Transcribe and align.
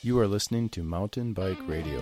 You 0.00 0.20
are 0.20 0.28
listening 0.28 0.68
to 0.70 0.84
Mountain 0.84 1.32
Bike 1.32 1.58
Radio. 1.66 2.00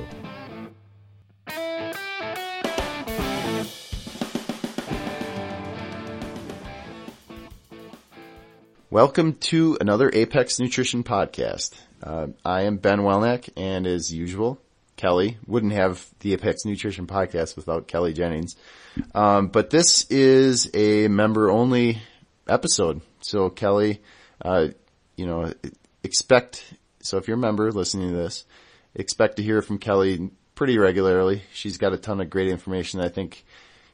Welcome 8.91 9.35
to 9.35 9.79
another 9.81 10.11
Apex 10.13 10.59
Nutrition 10.59 11.05
podcast. 11.05 11.73
Uh, 12.03 12.27
I 12.45 12.63
am 12.65 12.77
Ben 12.77 12.99
Welnak, 12.99 13.49
and 13.57 13.87
as 13.87 14.13
usual, 14.13 14.61
Kelli 14.99 15.37
wouldn't 15.47 15.73
have 15.73 16.07
the 16.21 16.35
Apex 16.35 16.67
Nutrition 16.67 17.07
podcast 17.07 17.57
without 17.57 17.89
Kelli 17.89 18.15
Jennings. 18.15 18.57
Um, 19.15 19.49
but 19.49 19.71
this 19.71 20.05
is 20.11 20.71
a 20.75 21.09
member 21.09 21.51
only 21.51 22.03
episode. 22.47 23.01
So 23.23 23.49
Kelli, 23.49 24.01
uh, 24.43 24.69
you 25.17 25.25
know, 25.25 25.53
expect, 26.05 26.63
so 27.07 27.19
if 27.19 27.29
you're 27.29 27.37
a 27.37 27.41
member 27.41 27.71
listening 27.73 28.11
to 28.11 28.17
this, 28.17 28.45
expect 28.95 29.37
to 29.37 29.43
hear 29.43 29.63
from 29.63 29.79
Kelli 29.79 30.31
pretty 30.55 30.79
regularly. 30.79 31.43
She's 31.53 31.79
got 31.79 31.93
a 31.93 31.99
ton 31.99 32.21
of 32.21 32.31
great 32.31 32.49
information 32.49 33.01
that 33.01 33.07
I 33.07 33.11
think 33.11 33.45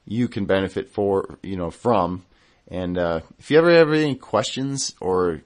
you 0.05 0.29
can 0.29 0.47
benefit 0.47 0.91
for, 0.91 1.39
you 1.43 1.57
know, 1.57 1.71
from. 1.71 2.25
And, 2.69 2.97
uh, 2.97 3.21
if 3.39 3.51
you 3.51 3.59
ever 3.59 3.71
have 3.71 3.93
any 3.93 4.15
questions 4.15 4.95
or, 5.01 5.43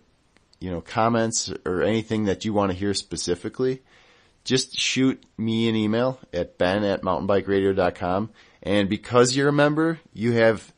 you 0.60 0.70
know, 0.70 0.80
comments 0.80 1.52
or 1.64 1.82
anything 1.82 2.24
that 2.24 2.44
you 2.44 2.52
want 2.52 2.70
to 2.70 2.76
hear 2.76 2.94
specifically, 2.94 3.82
just 4.44 4.78
shoot 4.78 5.22
me 5.36 5.68
an 5.68 5.74
email 5.74 6.20
at 6.32 6.56
ben 6.56 6.84
at 6.84 7.02
mountainbikeradio.com. 7.02 8.30
And 8.62 8.88
because 8.88 9.36
you're 9.36 9.48
a 9.48 9.52
member, 9.52 9.98
you 10.12 10.32
have 10.32 10.72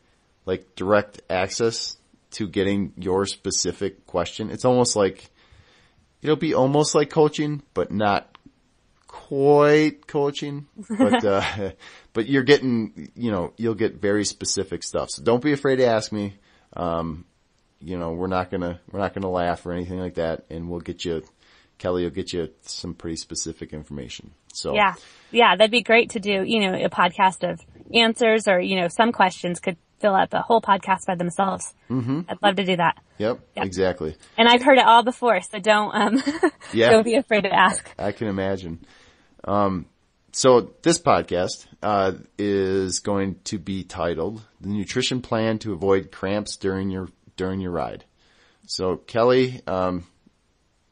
like 0.47 0.75
direct 0.75 1.21
access 1.29 1.97
to 2.31 2.49
getting 2.49 2.93
your 2.97 3.27
specific 3.27 4.07
question. 4.07 4.51
It's 4.51 4.65
almost 4.65 4.97
like, 4.97 5.31
it'll 6.23 6.37
be 6.37 6.55
almost 6.55 6.95
like 6.95 7.11
coaching, 7.11 7.63
but 7.75 7.91
not 7.91 8.37
quite 9.07 10.07
coaching, 10.07 10.67
but, 10.99 11.25
uh, 11.25 11.73
but 12.13 12.29
you're 12.29 12.43
getting, 12.43 13.11
you 13.15 13.31
know, 13.31 13.53
you'll 13.57 13.75
get 13.75 13.97
very 13.97 14.25
specific 14.25 14.83
stuff. 14.83 15.11
So 15.11 15.23
don't 15.23 15.43
be 15.43 15.53
afraid 15.53 15.77
to 15.77 15.87
ask 15.87 16.13
me. 16.13 16.35
Um, 16.75 17.25
you 17.81 17.97
know, 17.97 18.13
we're 18.13 18.27
not 18.27 18.51
gonna, 18.51 18.81
we're 18.91 19.01
not 19.01 19.15
gonna 19.15 19.31
laugh 19.31 19.65
or 19.65 19.73
anything 19.73 20.01
like 20.01 20.15
that 20.15 20.45
and 20.51 20.69
we'll 20.69 20.81
get 20.81 21.05
you, 21.05 21.23
Kelli 21.79 22.03
will 22.03 22.11
get 22.11 22.33
you 22.33 22.49
some 22.63 22.95
pretty 22.95 23.17
specific 23.17 23.73
information. 23.73 24.33
So 24.53 24.75
yeah, 24.75 24.95
yeah, 25.31 25.57
that'd 25.57 25.71
be 25.71 25.83
great 25.83 26.11
to 26.11 26.21
do, 26.21 26.43
you 26.45 26.61
know, 26.61 26.75
a 26.75 26.91
podcast 26.91 27.49
of 27.49 27.61
answers 27.95 28.49
or, 28.49 28.61
you 28.61 28.81
know, 28.81 28.89
some 28.89 29.13
questions 29.13 29.61
could 29.61 29.77
fill 30.01 30.15
out 30.15 30.31
the 30.31 30.43
whole 30.43 30.61
podcast 30.61 31.07
by 31.07 31.15
themselves. 31.15 31.75
Mm-hmm. 31.91 32.23
I'd 32.29 32.43
love 32.43 32.57
to 32.57 32.65
do 32.65 32.77
that. 32.77 32.99
Yep, 33.19 33.41
yep, 33.57 33.67
exactly. 33.67 34.17
And 34.37 34.49
I've 34.49 34.63
heard 34.63 34.79
it 34.79 34.85
all 34.85 35.03
before, 35.03 35.41
so 35.41 35.59
don't, 35.59 35.95
um, 35.95 36.23
yeah. 36.73 36.91
don't 36.91 37.05
be 37.05 37.15
afraid 37.15 37.43
to 37.43 37.53
ask. 37.53 37.89
I 37.99 38.13
can 38.13 38.29
imagine. 38.29 38.85
Um, 39.45 39.87
so 40.33 40.73
this 40.83 41.01
podcast, 41.01 41.67
uh, 41.83 42.13
is 42.39 43.01
going 43.01 43.37
to 43.45 43.59
be 43.59 43.85
titled 43.85 44.43
The 44.61 44.69
Nutrition 44.69 45.21
Plan 45.21 45.59
to 45.61 45.73
Avoid 45.73 46.13
Cramps 46.13 46.57
During 46.57 46.91
Your, 46.91 47.09
During 47.37 47.61
Your 47.61 47.73
Ride. 47.73 48.05
So 48.67 48.97
Kelli, 48.97 49.67
um, 49.69 50.07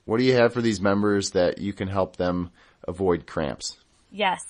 what 0.06 0.18
do 0.18 0.24
you 0.24 0.34
have 0.34 0.52
for 0.52 0.62
these 0.62 0.80
members 0.80 1.30
that 1.30 1.58
you 1.58 1.72
can 1.72 1.88
help 1.88 2.16
them 2.16 2.50
avoid 2.88 3.26
cramps? 3.26 3.76
Yes. 4.10 4.40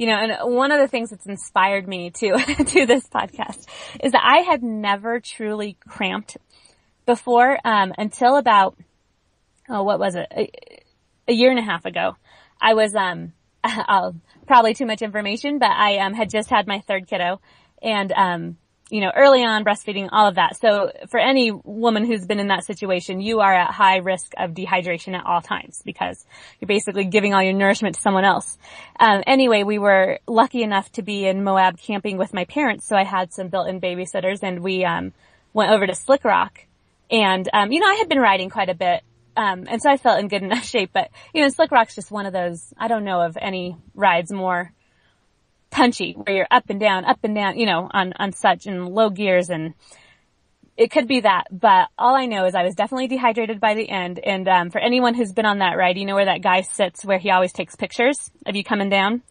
You 0.00 0.06
know, 0.06 0.14
and 0.14 0.56
one 0.56 0.72
of 0.72 0.80
the 0.80 0.88
things 0.88 1.10
that's 1.10 1.26
inspired 1.26 1.86
me 1.86 2.08
to, 2.08 2.32
to 2.64 2.86
this 2.86 3.06
podcast 3.06 3.66
is 4.02 4.12
that 4.12 4.22
I 4.24 4.38
had 4.38 4.62
never 4.62 5.20
truly 5.20 5.76
cramped 5.86 6.38
before, 7.04 7.58
um, 7.66 7.92
until 7.98 8.38
about, 8.38 8.78
oh, 9.68 9.82
what 9.82 9.98
was 9.98 10.14
it? 10.14 10.26
A, 10.34 10.50
a 11.28 11.34
year 11.34 11.50
and 11.50 11.58
a 11.58 11.62
half 11.62 11.84
ago. 11.84 12.16
I 12.58 12.72
was, 12.72 12.94
um, 12.94 13.34
probably 14.46 14.72
too 14.72 14.86
much 14.86 15.02
information, 15.02 15.58
but 15.58 15.68
I, 15.70 15.98
um, 15.98 16.14
had 16.14 16.30
just 16.30 16.48
had 16.48 16.66
my 16.66 16.80
third 16.80 17.06
kiddo 17.06 17.38
and, 17.82 18.10
um, 18.12 18.56
you 18.90 19.00
know, 19.00 19.12
early 19.16 19.44
on 19.44 19.64
breastfeeding, 19.64 20.08
all 20.10 20.28
of 20.28 20.34
that. 20.34 20.60
So 20.60 20.90
for 21.08 21.20
any 21.20 21.52
woman 21.52 22.04
who's 22.04 22.26
been 22.26 22.40
in 22.40 22.48
that 22.48 22.64
situation, 22.64 23.20
you 23.20 23.40
are 23.40 23.54
at 23.54 23.70
high 23.70 23.98
risk 23.98 24.32
of 24.36 24.50
dehydration 24.50 25.14
at 25.14 25.24
all 25.24 25.40
times 25.40 25.80
because 25.84 26.24
you're 26.58 26.66
basically 26.66 27.04
giving 27.04 27.32
all 27.32 27.42
your 27.42 27.52
nourishment 27.52 27.94
to 27.94 28.00
someone 28.00 28.24
else. 28.24 28.58
Um, 28.98 29.22
anyway, 29.26 29.62
we 29.62 29.78
were 29.78 30.18
lucky 30.26 30.62
enough 30.62 30.90
to 30.92 31.02
be 31.02 31.26
in 31.26 31.44
Moab 31.44 31.78
camping 31.78 32.18
with 32.18 32.34
my 32.34 32.44
parents, 32.44 32.86
so 32.86 32.96
I 32.96 33.04
had 33.04 33.32
some 33.32 33.48
built-in 33.48 33.80
babysitters, 33.80 34.42
and 34.42 34.60
we 34.60 34.84
um, 34.84 35.12
went 35.52 35.70
over 35.70 35.86
to 35.86 35.94
Slick 35.94 36.24
Rock. 36.24 36.66
And 37.10 37.48
um, 37.52 37.72
you 37.72 37.80
know, 37.80 37.86
I 37.86 37.94
had 37.94 38.08
been 38.08 38.18
riding 38.18 38.50
quite 38.50 38.68
a 38.68 38.74
bit, 38.74 39.02
um, 39.36 39.66
and 39.68 39.80
so 39.80 39.90
I 39.90 39.96
felt 39.96 40.20
in 40.20 40.28
good 40.28 40.42
enough 40.42 40.64
shape. 40.66 40.90
But 40.92 41.10
you 41.32 41.42
know, 41.42 41.48
Slick 41.48 41.70
Rock's 41.70 41.94
just 41.94 42.10
one 42.10 42.26
of 42.26 42.32
those. 42.32 42.72
I 42.76 42.88
don't 42.88 43.04
know 43.04 43.20
of 43.20 43.36
any 43.40 43.76
rides 43.94 44.32
more 44.32 44.72
punchy 45.70 46.12
where 46.12 46.36
you're 46.36 46.46
up 46.50 46.68
and 46.68 46.80
down, 46.80 47.04
up 47.04 47.18
and 47.22 47.34
down, 47.34 47.58
you 47.58 47.66
know, 47.66 47.88
on, 47.92 48.12
on 48.18 48.32
such 48.32 48.66
and 48.66 48.88
low 48.88 49.10
gears 49.10 49.50
and 49.50 49.74
it 50.80 50.90
could 50.90 51.06
be 51.06 51.20
that, 51.20 51.44
but 51.50 51.88
all 51.98 52.16
I 52.16 52.24
know 52.24 52.46
is 52.46 52.54
I 52.54 52.62
was 52.62 52.74
definitely 52.74 53.08
dehydrated 53.08 53.60
by 53.60 53.74
the 53.74 53.86
end. 53.86 54.18
And, 54.18 54.48
um, 54.48 54.70
for 54.70 54.78
anyone 54.78 55.12
who's 55.12 55.30
been 55.30 55.44
on 55.44 55.58
that 55.58 55.76
ride, 55.76 55.98
you 55.98 56.06
know 56.06 56.14
where 56.14 56.24
that 56.24 56.40
guy 56.40 56.62
sits 56.62 57.04
where 57.04 57.18
he 57.18 57.30
always 57.30 57.52
takes 57.52 57.76
pictures 57.76 58.30
of 58.46 58.56
you 58.56 58.64
coming 58.64 58.88
down? 58.88 59.22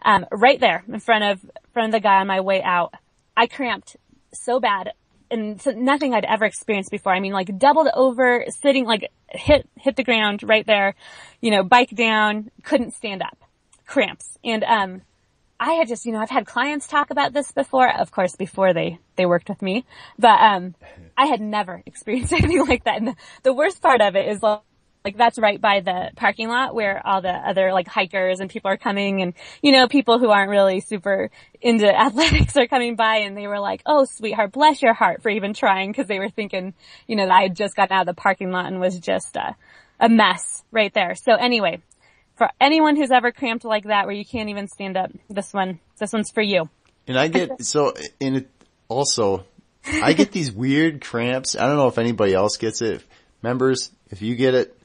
Um, 0.00 0.24
right 0.32 0.58
there 0.58 0.84
in 0.88 0.98
front 1.00 1.22
of, 1.22 1.50
front 1.74 1.88
of 1.88 1.92
the 1.92 2.00
guy 2.02 2.20
on 2.20 2.26
my 2.26 2.40
way 2.40 2.62
out. 2.62 2.94
I 3.36 3.46
cramped 3.46 3.96
so 4.32 4.58
bad 4.58 4.92
and 5.30 5.60
so 5.60 5.72
nothing 5.72 6.14
I'd 6.14 6.24
ever 6.24 6.46
experienced 6.46 6.90
before. 6.90 7.12
I 7.12 7.20
mean, 7.20 7.32
like 7.34 7.58
doubled 7.58 7.88
over, 7.92 8.46
sitting, 8.48 8.86
like 8.86 9.10
hit, 9.28 9.68
hit 9.76 9.96
the 9.96 10.04
ground 10.04 10.44
right 10.44 10.64
there, 10.64 10.94
you 11.42 11.50
know, 11.50 11.62
bike 11.62 11.90
down, 11.90 12.50
couldn't 12.62 12.94
stand 12.94 13.20
up, 13.20 13.36
cramps. 13.86 14.38
And, 14.42 14.64
um, 14.64 15.02
I 15.58 15.72
had 15.72 15.88
just, 15.88 16.04
you 16.04 16.12
know, 16.12 16.18
I've 16.18 16.30
had 16.30 16.46
clients 16.46 16.86
talk 16.86 17.10
about 17.10 17.32
this 17.32 17.50
before, 17.52 17.90
of 17.90 18.10
course, 18.10 18.36
before 18.36 18.74
they, 18.74 18.98
they 19.16 19.26
worked 19.26 19.48
with 19.48 19.62
me, 19.62 19.84
but, 20.18 20.40
um, 20.40 20.74
I 21.16 21.26
had 21.26 21.40
never 21.40 21.82
experienced 21.86 22.32
anything 22.32 22.66
like 22.66 22.84
that. 22.84 22.98
And 22.98 23.08
the, 23.08 23.16
the 23.42 23.54
worst 23.54 23.80
part 23.80 24.00
of 24.00 24.16
it 24.16 24.28
is 24.28 24.42
like, 24.42 24.62
like 25.04 25.16
that's 25.16 25.38
right 25.38 25.60
by 25.60 25.78
the 25.80 26.10
parking 26.16 26.48
lot 26.48 26.74
where 26.74 27.00
all 27.06 27.22
the 27.22 27.30
other 27.30 27.72
like 27.72 27.86
hikers 27.86 28.40
and 28.40 28.50
people 28.50 28.72
are 28.72 28.76
coming 28.76 29.22
and, 29.22 29.34
you 29.62 29.70
know, 29.70 29.86
people 29.86 30.18
who 30.18 30.30
aren't 30.30 30.50
really 30.50 30.80
super 30.80 31.30
into 31.62 31.86
athletics 32.00 32.56
are 32.56 32.66
coming 32.66 32.96
by 32.96 33.18
and 33.18 33.36
they 33.36 33.46
were 33.46 33.60
like, 33.60 33.82
oh 33.86 34.04
sweetheart, 34.04 34.50
bless 34.50 34.82
your 34.82 34.94
heart 34.94 35.22
for 35.22 35.30
even 35.30 35.54
trying 35.54 35.92
because 35.92 36.08
they 36.08 36.18
were 36.18 36.28
thinking, 36.28 36.74
you 37.06 37.14
know, 37.14 37.24
that 37.26 37.32
I 37.32 37.42
had 37.42 37.54
just 37.54 37.76
gotten 37.76 37.96
out 37.96 38.08
of 38.08 38.16
the 38.16 38.20
parking 38.20 38.50
lot 38.50 38.66
and 38.66 38.80
was 38.80 38.98
just 38.98 39.36
a, 39.36 39.54
a 40.00 40.08
mess 40.08 40.64
right 40.72 40.92
there. 40.92 41.14
So 41.14 41.34
anyway, 41.34 41.80
for 42.36 42.50
anyone 42.60 42.96
who's 42.96 43.10
ever 43.10 43.32
cramped 43.32 43.64
like 43.64 43.84
that 43.84 44.06
where 44.06 44.14
you 44.14 44.24
can't 44.24 44.50
even 44.50 44.68
stand 44.68 44.96
up, 44.96 45.10
this 45.28 45.52
one, 45.52 45.80
this 45.98 46.12
one's 46.12 46.30
for 46.30 46.42
you. 46.42 46.68
And 47.06 47.18
I 47.18 47.28
get, 47.28 47.64
so, 47.64 47.94
and 48.20 48.36
it 48.36 48.50
also, 48.88 49.44
I 49.84 50.12
get 50.12 50.32
these 50.32 50.52
weird 50.52 51.00
cramps. 51.00 51.56
I 51.56 51.66
don't 51.66 51.76
know 51.76 51.88
if 51.88 51.98
anybody 51.98 52.34
else 52.34 52.56
gets 52.56 52.82
it. 52.82 53.02
Members, 53.42 53.90
if 54.10 54.22
you 54.22 54.34
get 54.34 54.54
it, 54.54 54.76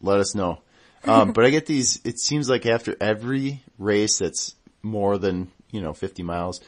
let 0.00 0.20
us 0.20 0.34
know. 0.34 0.60
Um, 1.04 1.32
but 1.32 1.44
I 1.44 1.50
get 1.50 1.66
these, 1.66 2.00
it 2.04 2.18
seems 2.18 2.48
like 2.48 2.66
after 2.66 2.96
every 3.00 3.62
race 3.78 4.18
that's 4.18 4.54
more 4.82 5.18
than, 5.18 5.50
you 5.70 5.80
know, 5.80 5.92
50 5.92 6.22
miles, 6.22 6.60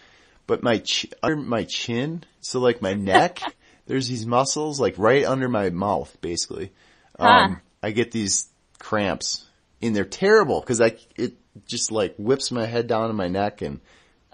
but 0.46 0.62
my, 0.62 0.78
ch- 0.78 1.06
under 1.22 1.36
my 1.36 1.64
chin, 1.64 2.22
so 2.40 2.60
like 2.60 2.82
my 2.82 2.94
neck, 2.94 3.40
there's 3.86 4.08
these 4.08 4.26
muscles 4.26 4.78
like 4.78 4.94
right 4.98 5.24
under 5.24 5.48
my 5.48 5.70
mouth, 5.70 6.16
basically. 6.20 6.70
Um, 7.18 7.28
huh. 7.28 7.60
I 7.82 7.90
get 7.92 8.12
these 8.12 8.48
cramps 8.78 9.45
and 9.86 9.96
they're 9.96 10.04
terrible 10.04 10.60
because 10.60 10.80
I 10.80 10.96
it 11.16 11.34
just 11.66 11.90
like 11.90 12.14
whips 12.16 12.50
my 12.50 12.66
head 12.66 12.86
down 12.86 13.10
in 13.10 13.16
my 13.16 13.28
neck 13.28 13.62
and 13.62 13.80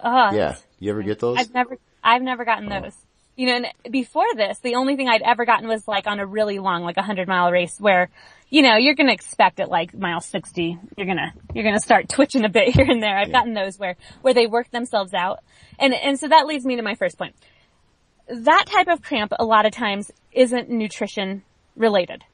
uh, 0.02 0.32
yeah. 0.34 0.56
You 0.78 0.90
ever 0.90 1.02
get 1.02 1.20
those? 1.20 1.38
I've 1.38 1.54
never 1.54 1.78
I've 2.02 2.22
never 2.22 2.44
gotten 2.44 2.70
oh. 2.72 2.82
those. 2.82 2.96
You 3.36 3.46
know, 3.46 3.54
and 3.54 3.92
before 3.92 4.26
this, 4.36 4.58
the 4.58 4.74
only 4.74 4.96
thing 4.96 5.08
I'd 5.08 5.22
ever 5.22 5.46
gotten 5.46 5.66
was 5.66 5.88
like 5.88 6.06
on 6.06 6.20
a 6.20 6.26
really 6.26 6.58
long, 6.58 6.82
like 6.82 6.98
a 6.98 7.02
hundred 7.02 7.28
mile 7.28 7.50
race 7.50 7.80
where, 7.80 8.10
you 8.50 8.60
know, 8.60 8.76
you're 8.76 8.94
gonna 8.94 9.12
expect 9.12 9.58
at 9.58 9.70
like 9.70 9.94
mile 9.94 10.20
60, 10.20 10.78
you're 10.98 11.06
gonna, 11.06 11.32
you're 11.54 11.64
gonna 11.64 11.80
start 11.80 12.10
twitching 12.10 12.44
a 12.44 12.50
bit 12.50 12.68
here 12.74 12.84
and 12.86 13.02
there. 13.02 13.16
I've 13.16 13.28
yeah. 13.28 13.32
gotten 13.32 13.54
those 13.54 13.78
where, 13.78 13.96
where 14.20 14.34
they 14.34 14.46
work 14.46 14.70
themselves 14.70 15.14
out. 15.14 15.40
And, 15.78 15.94
and 15.94 16.18
so 16.18 16.28
that 16.28 16.46
leads 16.46 16.66
me 16.66 16.76
to 16.76 16.82
my 16.82 16.94
first 16.94 17.16
point. 17.16 17.34
That 18.28 18.66
type 18.66 18.88
of 18.88 19.00
cramp 19.00 19.32
a 19.38 19.44
lot 19.44 19.64
of 19.64 19.72
times 19.72 20.10
isn't 20.32 20.68
nutrition 20.68 21.42
related 21.74 22.24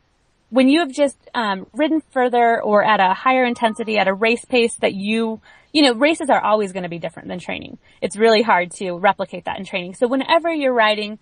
when 0.51 0.69
you 0.69 0.81
have 0.81 0.91
just 0.91 1.17
um, 1.35 1.67
ridden 1.73 2.01
further 2.13 2.61
or 2.63 2.83
at 2.83 3.01
a 3.01 3.15
higher 3.15 3.45
intensity 3.45 3.99
at 3.99 4.09
a 4.09 4.15
race 4.15 4.45
pace 4.45 4.75
that 4.77 4.95
you 4.95 5.41
you 5.73 5.83
know 5.83 5.95
races 5.95 6.31
are 6.31 6.41
always 6.41 6.73
going 6.73 6.85
to 6.85 6.89
be 6.89 6.99
different 6.99 7.29
than 7.29 7.39
training. 7.39 7.79
It's 8.01 8.17
really 8.17 8.43
hard 8.43 8.71
to 8.73 8.93
replicate 8.93 9.45
that 9.45 9.59
in 9.59 9.65
training. 9.65 9.95
So 9.95 10.09
whenever 10.09 10.53
you're 10.53 10.75
riding 10.75 11.19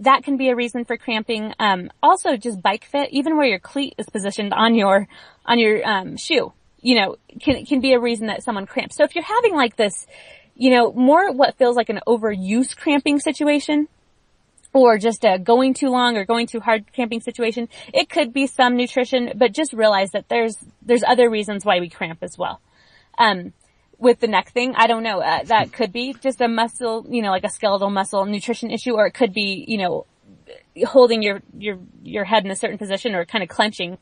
that 0.00 0.24
can 0.24 0.36
be 0.36 0.48
a 0.48 0.56
reason 0.56 0.84
for 0.84 0.96
cramping. 0.96 1.54
Um, 1.60 1.88
also 2.02 2.36
just 2.36 2.60
bike 2.60 2.84
fit 2.84 3.10
even 3.12 3.36
where 3.36 3.46
your 3.46 3.60
cleat 3.60 3.94
is 3.96 4.08
positioned 4.08 4.52
on 4.52 4.74
your 4.74 5.06
on 5.46 5.58
your 5.58 5.86
um, 5.88 6.16
shoe 6.16 6.52
you 6.80 7.00
know 7.00 7.16
can 7.40 7.64
can 7.64 7.80
be 7.80 7.92
a 7.94 8.00
reason 8.00 8.26
that 8.26 8.42
someone 8.42 8.66
cramps. 8.66 8.96
So 8.96 9.04
if 9.04 9.14
you're 9.14 9.24
having 9.24 9.54
like 9.54 9.76
this 9.76 10.06
you 10.56 10.70
know 10.70 10.92
more 10.92 11.32
what 11.32 11.56
feels 11.58 11.76
like 11.76 11.88
an 11.88 12.00
overuse 12.06 12.76
cramping 12.76 13.20
situation 13.20 13.88
or 14.74 14.98
just 14.98 15.24
a 15.24 15.38
going 15.38 15.72
too 15.72 15.88
long 15.88 16.16
or 16.16 16.24
going 16.26 16.46
too 16.48 16.60
hard 16.60 16.92
camping 16.92 17.20
situation. 17.20 17.68
It 17.94 18.10
could 18.10 18.34
be 18.34 18.46
some 18.46 18.76
nutrition, 18.76 19.32
but 19.36 19.52
just 19.52 19.72
realize 19.72 20.10
that 20.10 20.28
there's, 20.28 20.56
there's 20.82 21.04
other 21.04 21.30
reasons 21.30 21.64
why 21.64 21.78
we 21.80 21.88
cramp 21.88 22.18
as 22.22 22.36
well. 22.36 22.60
Um, 23.16 23.54
with 23.98 24.18
the 24.18 24.26
neck 24.26 24.50
thing, 24.50 24.74
I 24.76 24.88
don't 24.88 25.04
know, 25.04 25.20
uh, 25.20 25.44
that 25.44 25.72
could 25.72 25.92
be 25.92 26.12
just 26.12 26.40
a 26.40 26.48
muscle, 26.48 27.06
you 27.08 27.22
know, 27.22 27.30
like 27.30 27.44
a 27.44 27.48
skeletal 27.48 27.88
muscle 27.88 28.26
nutrition 28.26 28.72
issue, 28.72 28.94
or 28.94 29.06
it 29.06 29.12
could 29.12 29.32
be, 29.32 29.64
you 29.68 29.78
know, 29.78 30.06
holding 30.84 31.22
your, 31.22 31.40
your, 31.56 31.78
your 32.02 32.24
head 32.24 32.44
in 32.44 32.50
a 32.50 32.56
certain 32.56 32.76
position 32.76 33.14
or 33.14 33.24
kind 33.24 33.44
of 33.44 33.48
clenching, 33.48 33.96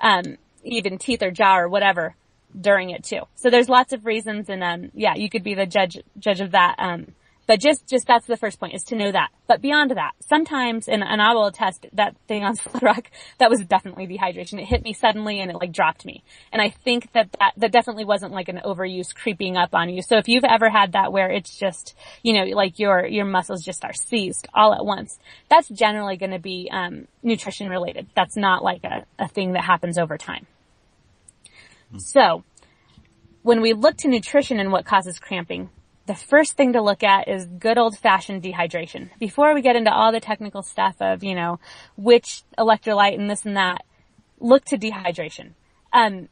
um, 0.00 0.38
even 0.62 0.98
teeth 0.98 1.22
or 1.22 1.32
jaw 1.32 1.58
or 1.58 1.68
whatever 1.68 2.14
during 2.58 2.90
it 2.90 3.02
too. 3.02 3.22
So 3.34 3.50
there's 3.50 3.68
lots 3.68 3.92
of 3.92 4.06
reasons 4.06 4.48
and, 4.48 4.62
um, 4.62 4.92
yeah, 4.94 5.16
you 5.16 5.28
could 5.28 5.42
be 5.42 5.54
the 5.54 5.66
judge, 5.66 5.98
judge 6.16 6.40
of 6.40 6.52
that. 6.52 6.76
Um, 6.78 7.08
but 7.46 7.60
just, 7.60 7.88
just 7.88 8.06
that's 8.06 8.26
the 8.26 8.36
first 8.36 8.60
point 8.60 8.74
is 8.74 8.84
to 8.84 8.96
know 8.96 9.10
that. 9.10 9.30
But 9.46 9.60
beyond 9.60 9.90
that, 9.92 10.12
sometimes, 10.20 10.88
and, 10.88 11.02
and 11.02 11.20
I 11.20 11.34
will 11.34 11.46
attest 11.46 11.86
that 11.92 12.16
thing 12.28 12.44
on 12.44 12.56
Split 12.56 12.82
Rock, 12.82 13.10
that 13.38 13.50
was 13.50 13.60
definitely 13.60 14.06
dehydration. 14.06 14.60
It 14.60 14.66
hit 14.66 14.82
me 14.82 14.92
suddenly 14.92 15.40
and 15.40 15.50
it 15.50 15.56
like 15.56 15.72
dropped 15.72 16.04
me. 16.04 16.22
And 16.52 16.62
I 16.62 16.70
think 16.70 17.12
that 17.12 17.32
that, 17.38 17.54
that 17.56 17.72
definitely 17.72 18.04
wasn't 18.04 18.32
like 18.32 18.48
an 18.48 18.60
overuse 18.64 19.14
creeping 19.14 19.56
up 19.56 19.74
on 19.74 19.90
you. 19.90 20.02
So 20.02 20.18
if 20.18 20.28
you've 20.28 20.44
ever 20.44 20.70
had 20.70 20.92
that 20.92 21.12
where 21.12 21.30
it's 21.30 21.58
just, 21.58 21.94
you 22.22 22.32
know, 22.32 22.44
like 22.54 22.78
your, 22.78 23.06
your 23.06 23.24
muscles 23.24 23.62
just 23.62 23.84
are 23.84 23.92
seized 23.92 24.46
all 24.54 24.74
at 24.74 24.84
once, 24.84 25.18
that's 25.48 25.68
generally 25.68 26.16
going 26.16 26.32
to 26.32 26.38
be, 26.38 26.68
um, 26.72 27.08
nutrition 27.22 27.68
related. 27.68 28.06
That's 28.14 28.36
not 28.36 28.62
like 28.62 28.84
a, 28.84 29.04
a 29.18 29.28
thing 29.28 29.52
that 29.52 29.64
happens 29.64 29.98
over 29.98 30.16
time. 30.16 30.46
So, 31.98 32.44
when 33.42 33.60
we 33.60 33.72
look 33.72 33.96
to 33.98 34.08
nutrition 34.08 34.58
and 34.58 34.72
what 34.72 34.84
causes 34.84 35.18
cramping, 35.18 35.68
the 36.06 36.14
first 36.14 36.54
thing 36.54 36.72
to 36.72 36.82
look 36.82 37.02
at 37.02 37.28
is 37.28 37.46
good 37.46 37.78
old 37.78 37.96
fashioned 37.96 38.42
dehydration. 38.42 39.10
Before 39.18 39.54
we 39.54 39.62
get 39.62 39.76
into 39.76 39.92
all 39.92 40.12
the 40.12 40.20
technical 40.20 40.62
stuff 40.62 40.96
of, 41.00 41.22
you 41.22 41.34
know, 41.34 41.60
which 41.96 42.42
electrolyte 42.58 43.18
and 43.18 43.30
this 43.30 43.44
and 43.44 43.56
that, 43.56 43.84
look 44.40 44.64
to 44.66 44.78
dehydration. 44.78 45.52
Um, 45.92 46.28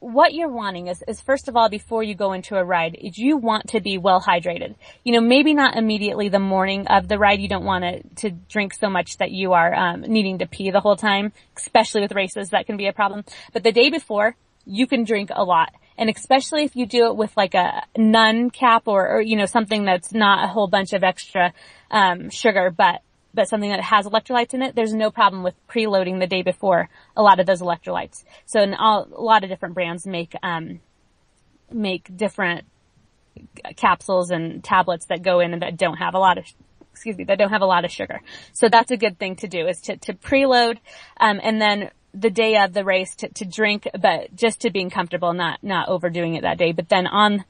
what 0.00 0.34
you're 0.34 0.50
wanting 0.50 0.88
is, 0.88 1.02
is 1.08 1.20
first 1.20 1.48
of 1.48 1.56
all, 1.56 1.70
before 1.70 2.02
you 2.02 2.14
go 2.14 2.34
into 2.34 2.56
a 2.56 2.64
ride, 2.64 2.94
is 3.00 3.16
you 3.16 3.38
want 3.38 3.68
to 3.68 3.80
be 3.80 3.96
well 3.96 4.20
hydrated. 4.20 4.74
You 5.02 5.14
know, 5.14 5.20
maybe 5.20 5.54
not 5.54 5.76
immediately 5.76 6.28
the 6.28 6.38
morning 6.38 6.86
of 6.88 7.08
the 7.08 7.18
ride. 7.18 7.40
You 7.40 7.48
don't 7.48 7.64
want 7.64 7.84
to, 7.84 8.02
to 8.28 8.30
drink 8.30 8.74
so 8.74 8.90
much 8.90 9.16
that 9.16 9.30
you 9.30 9.54
are, 9.54 9.74
um, 9.74 10.02
needing 10.02 10.38
to 10.38 10.46
pee 10.46 10.70
the 10.70 10.80
whole 10.80 10.96
time, 10.96 11.32
especially 11.56 12.02
with 12.02 12.12
races. 12.12 12.50
That 12.50 12.66
can 12.66 12.76
be 12.76 12.86
a 12.86 12.92
problem. 12.92 13.24
But 13.54 13.62
the 13.62 13.72
day 13.72 13.88
before, 13.88 14.36
you 14.66 14.86
can 14.86 15.04
drink 15.04 15.30
a 15.32 15.42
lot. 15.42 15.72
And 15.96 16.10
especially 16.10 16.64
if 16.64 16.74
you 16.76 16.86
do 16.86 17.06
it 17.06 17.16
with 17.16 17.36
like 17.36 17.54
a 17.54 17.84
Nuun 17.96 18.52
cap 18.52 18.88
or, 18.88 19.08
or 19.08 19.20
you 19.20 19.36
know, 19.36 19.46
something 19.46 19.84
that's 19.84 20.12
not 20.12 20.44
a 20.44 20.48
whole 20.48 20.66
bunch 20.66 20.92
of 20.92 21.04
extra, 21.04 21.52
um, 21.90 22.30
sugar, 22.30 22.70
but, 22.76 23.00
but 23.32 23.48
something 23.48 23.70
that 23.70 23.80
has 23.80 24.06
electrolytes 24.06 24.54
in 24.54 24.62
it, 24.62 24.74
there's 24.74 24.94
no 24.94 25.10
problem 25.10 25.42
with 25.42 25.54
preloading 25.68 26.20
the 26.20 26.26
day 26.26 26.42
before 26.42 26.88
a 27.16 27.22
lot 27.22 27.40
of 27.40 27.46
those 27.46 27.62
electrolytes. 27.62 28.24
So 28.46 28.60
in 28.60 28.74
all, 28.74 29.08
a 29.12 29.22
lot 29.22 29.44
of 29.44 29.50
different 29.50 29.74
brands 29.74 30.06
make, 30.06 30.34
um, 30.42 30.80
make 31.70 32.16
different 32.16 32.64
capsules 33.76 34.30
and 34.30 34.62
tablets 34.62 35.06
that 35.06 35.22
go 35.22 35.40
in 35.40 35.52
and 35.52 35.62
that 35.62 35.76
don't 35.76 35.96
have 35.96 36.14
a 36.14 36.18
lot 36.18 36.38
of 36.38 36.44
excuse 36.92 37.16
me, 37.16 37.24
that 37.24 37.38
don't 37.38 37.50
have 37.50 37.60
a 37.60 37.66
lot 37.66 37.84
of 37.84 37.90
sugar. 37.90 38.20
So 38.52 38.68
that's 38.68 38.92
a 38.92 38.96
good 38.96 39.18
thing 39.18 39.34
to 39.36 39.48
do 39.48 39.66
is 39.66 39.80
to, 39.82 39.96
to 39.96 40.12
preload, 40.12 40.78
um, 41.18 41.40
and 41.42 41.60
then 41.60 41.90
the 42.14 42.30
day 42.30 42.56
of 42.58 42.72
the 42.72 42.84
race 42.84 43.14
to, 43.16 43.28
to 43.28 43.44
drink, 43.44 43.88
but 44.00 44.34
just 44.34 44.60
to 44.60 44.70
being 44.70 44.90
comfortable, 44.90 45.32
not, 45.32 45.62
not 45.62 45.88
overdoing 45.88 46.34
it 46.34 46.42
that 46.42 46.58
day. 46.58 46.72
But 46.72 46.88
then 46.88 47.06
on, 47.06 47.44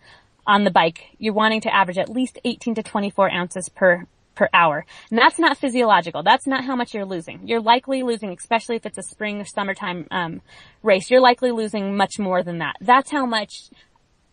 on 0.47 0.65
the 0.65 0.71
bike, 0.71 1.05
you're 1.19 1.35
wanting 1.35 1.61
to 1.63 1.75
average 1.75 1.99
at 1.99 2.09
least 2.09 2.39
18 2.45 2.77
to 2.77 2.83
24 2.83 3.31
ounces 3.31 3.69
per, 3.69 4.07
per 4.35 4.49
hour. 4.53 4.87
And 5.11 5.19
that's 5.19 5.39
not 5.39 5.59
physiological. 5.59 6.23
That's 6.23 6.47
not 6.47 6.65
how 6.65 6.77
much 6.77 6.95
you're 6.95 7.05
losing. 7.05 7.47
You're 7.47 7.61
likely 7.61 8.03
losing, 8.03 8.31
especially 8.31 8.77
if 8.77 8.87
it's 8.87 8.99
a 8.99 9.03
spring 9.03 9.41
or 9.41 9.45
summertime, 9.45 10.07
um, 10.11 10.41
race, 10.83 11.11
you're 11.11 11.21
likely 11.21 11.51
losing 11.51 11.97
much 11.97 12.19
more 12.19 12.43
than 12.43 12.59
that. 12.59 12.77
That's 12.81 13.11
how 13.11 13.27
much 13.27 13.71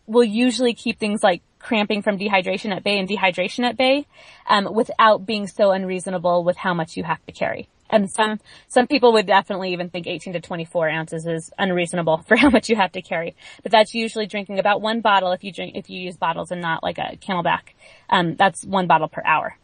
will 0.06 0.24
usually 0.24 0.74
keep 0.74 0.98
things 0.98 1.22
like 1.22 1.42
cramping 1.58 2.02
from 2.02 2.18
dehydration 2.18 2.74
at 2.74 2.82
bay 2.82 2.98
and 2.98 3.08
dehydration 3.08 3.64
at 3.64 3.76
bay, 3.76 4.06
um, 4.48 4.72
without 4.74 5.24
being 5.24 5.46
so 5.46 5.70
unreasonable 5.70 6.42
with 6.42 6.56
how 6.56 6.74
much 6.74 6.96
you 6.96 7.04
have 7.04 7.24
to 7.26 7.32
carry. 7.32 7.68
And 7.92 8.10
some, 8.10 8.40
some 8.68 8.86
people 8.86 9.12
would 9.12 9.26
definitely 9.26 9.74
even 9.74 9.90
think 9.90 10.06
18 10.06 10.32
to 10.32 10.40
24 10.40 10.88
ounces 10.88 11.26
is 11.26 11.52
unreasonable 11.58 12.18
for 12.26 12.36
how 12.36 12.48
much 12.48 12.70
you 12.70 12.76
have 12.76 12.92
to 12.92 13.02
carry. 13.02 13.36
But 13.62 13.70
that's 13.70 13.94
usually 13.94 14.26
drinking 14.26 14.58
about 14.58 14.80
one 14.80 15.02
bottle 15.02 15.30
if 15.32 15.44
you 15.44 15.52
drink, 15.52 15.76
if 15.76 15.90
you 15.90 16.00
use 16.00 16.16
bottles 16.16 16.50
and 16.50 16.62
not 16.62 16.82
like 16.82 16.98
a 16.98 17.16
CamelBak. 17.16 17.74
Um, 18.08 18.34
that's 18.34 18.64
one 18.64 18.86
bottle 18.86 19.08
per 19.08 19.22
hour. 19.24 19.56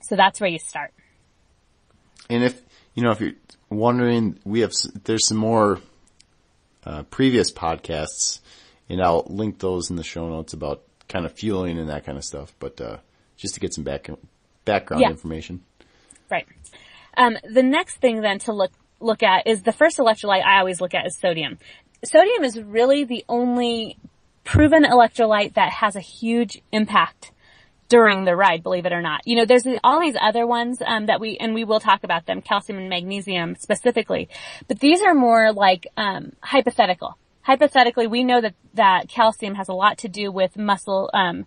So 0.00 0.14
that's 0.14 0.40
where 0.40 0.50
you 0.50 0.60
start. 0.60 0.92
And 2.30 2.44
if, 2.44 2.62
you 2.94 3.02
know, 3.02 3.10
if 3.10 3.20
you're 3.20 3.32
wondering, 3.68 4.38
we 4.44 4.60
have, 4.60 4.72
there's 5.04 5.26
some 5.26 5.38
more, 5.38 5.80
uh, 6.84 7.02
previous 7.04 7.52
podcasts 7.52 8.40
and 8.88 9.02
I'll 9.02 9.26
link 9.28 9.58
those 9.58 9.90
in 9.90 9.96
the 9.96 10.04
show 10.04 10.28
notes 10.28 10.52
about 10.52 10.82
kind 11.08 11.26
of 11.26 11.32
fueling 11.32 11.78
and 11.78 11.88
that 11.88 12.04
kind 12.04 12.16
of 12.16 12.24
stuff, 12.24 12.54
but, 12.60 12.80
uh, 12.80 12.98
just 13.36 13.54
to 13.54 13.60
get 13.60 13.74
some 13.74 13.82
back, 13.82 14.08
background 14.64 15.02
yeah. 15.02 15.10
information. 15.10 15.62
Right. 16.30 16.46
Um, 17.16 17.36
the 17.42 17.62
next 17.62 17.96
thing 17.96 18.20
then 18.20 18.38
to 18.40 18.52
look 18.52 18.72
look 19.00 19.22
at 19.22 19.46
is 19.46 19.62
the 19.62 19.72
first 19.72 19.98
electrolyte 19.98 20.44
I 20.44 20.60
always 20.60 20.80
look 20.80 20.94
at 20.94 21.06
is 21.06 21.18
sodium. 21.18 21.58
Sodium 22.04 22.44
is 22.44 22.60
really 22.60 23.04
the 23.04 23.24
only 23.28 23.98
proven 24.44 24.84
electrolyte 24.84 25.54
that 25.54 25.72
has 25.72 25.96
a 25.96 26.00
huge 26.00 26.60
impact 26.72 27.32
during 27.88 28.24
the 28.24 28.34
ride, 28.34 28.62
believe 28.62 28.86
it 28.86 28.92
or 28.92 29.02
not. 29.02 29.20
You 29.26 29.36
know, 29.36 29.44
there's 29.44 29.66
all 29.84 30.00
these 30.00 30.16
other 30.18 30.46
ones 30.46 30.78
um, 30.84 31.06
that 31.06 31.20
we 31.20 31.36
and 31.36 31.54
we 31.54 31.64
will 31.64 31.78
talk 31.78 32.04
about 32.04 32.26
them, 32.26 32.40
calcium 32.40 32.78
and 32.78 32.88
magnesium 32.88 33.54
specifically, 33.56 34.28
but 34.66 34.80
these 34.80 35.02
are 35.02 35.14
more 35.14 35.52
like 35.52 35.86
um, 35.96 36.32
hypothetical. 36.40 37.18
Hypothetically, 37.42 38.06
we 38.06 38.24
know 38.24 38.40
that 38.40 38.54
that 38.74 39.08
calcium 39.08 39.56
has 39.56 39.68
a 39.68 39.74
lot 39.74 39.98
to 39.98 40.08
do 40.08 40.32
with 40.32 40.56
muscle 40.56 41.10
um, 41.12 41.44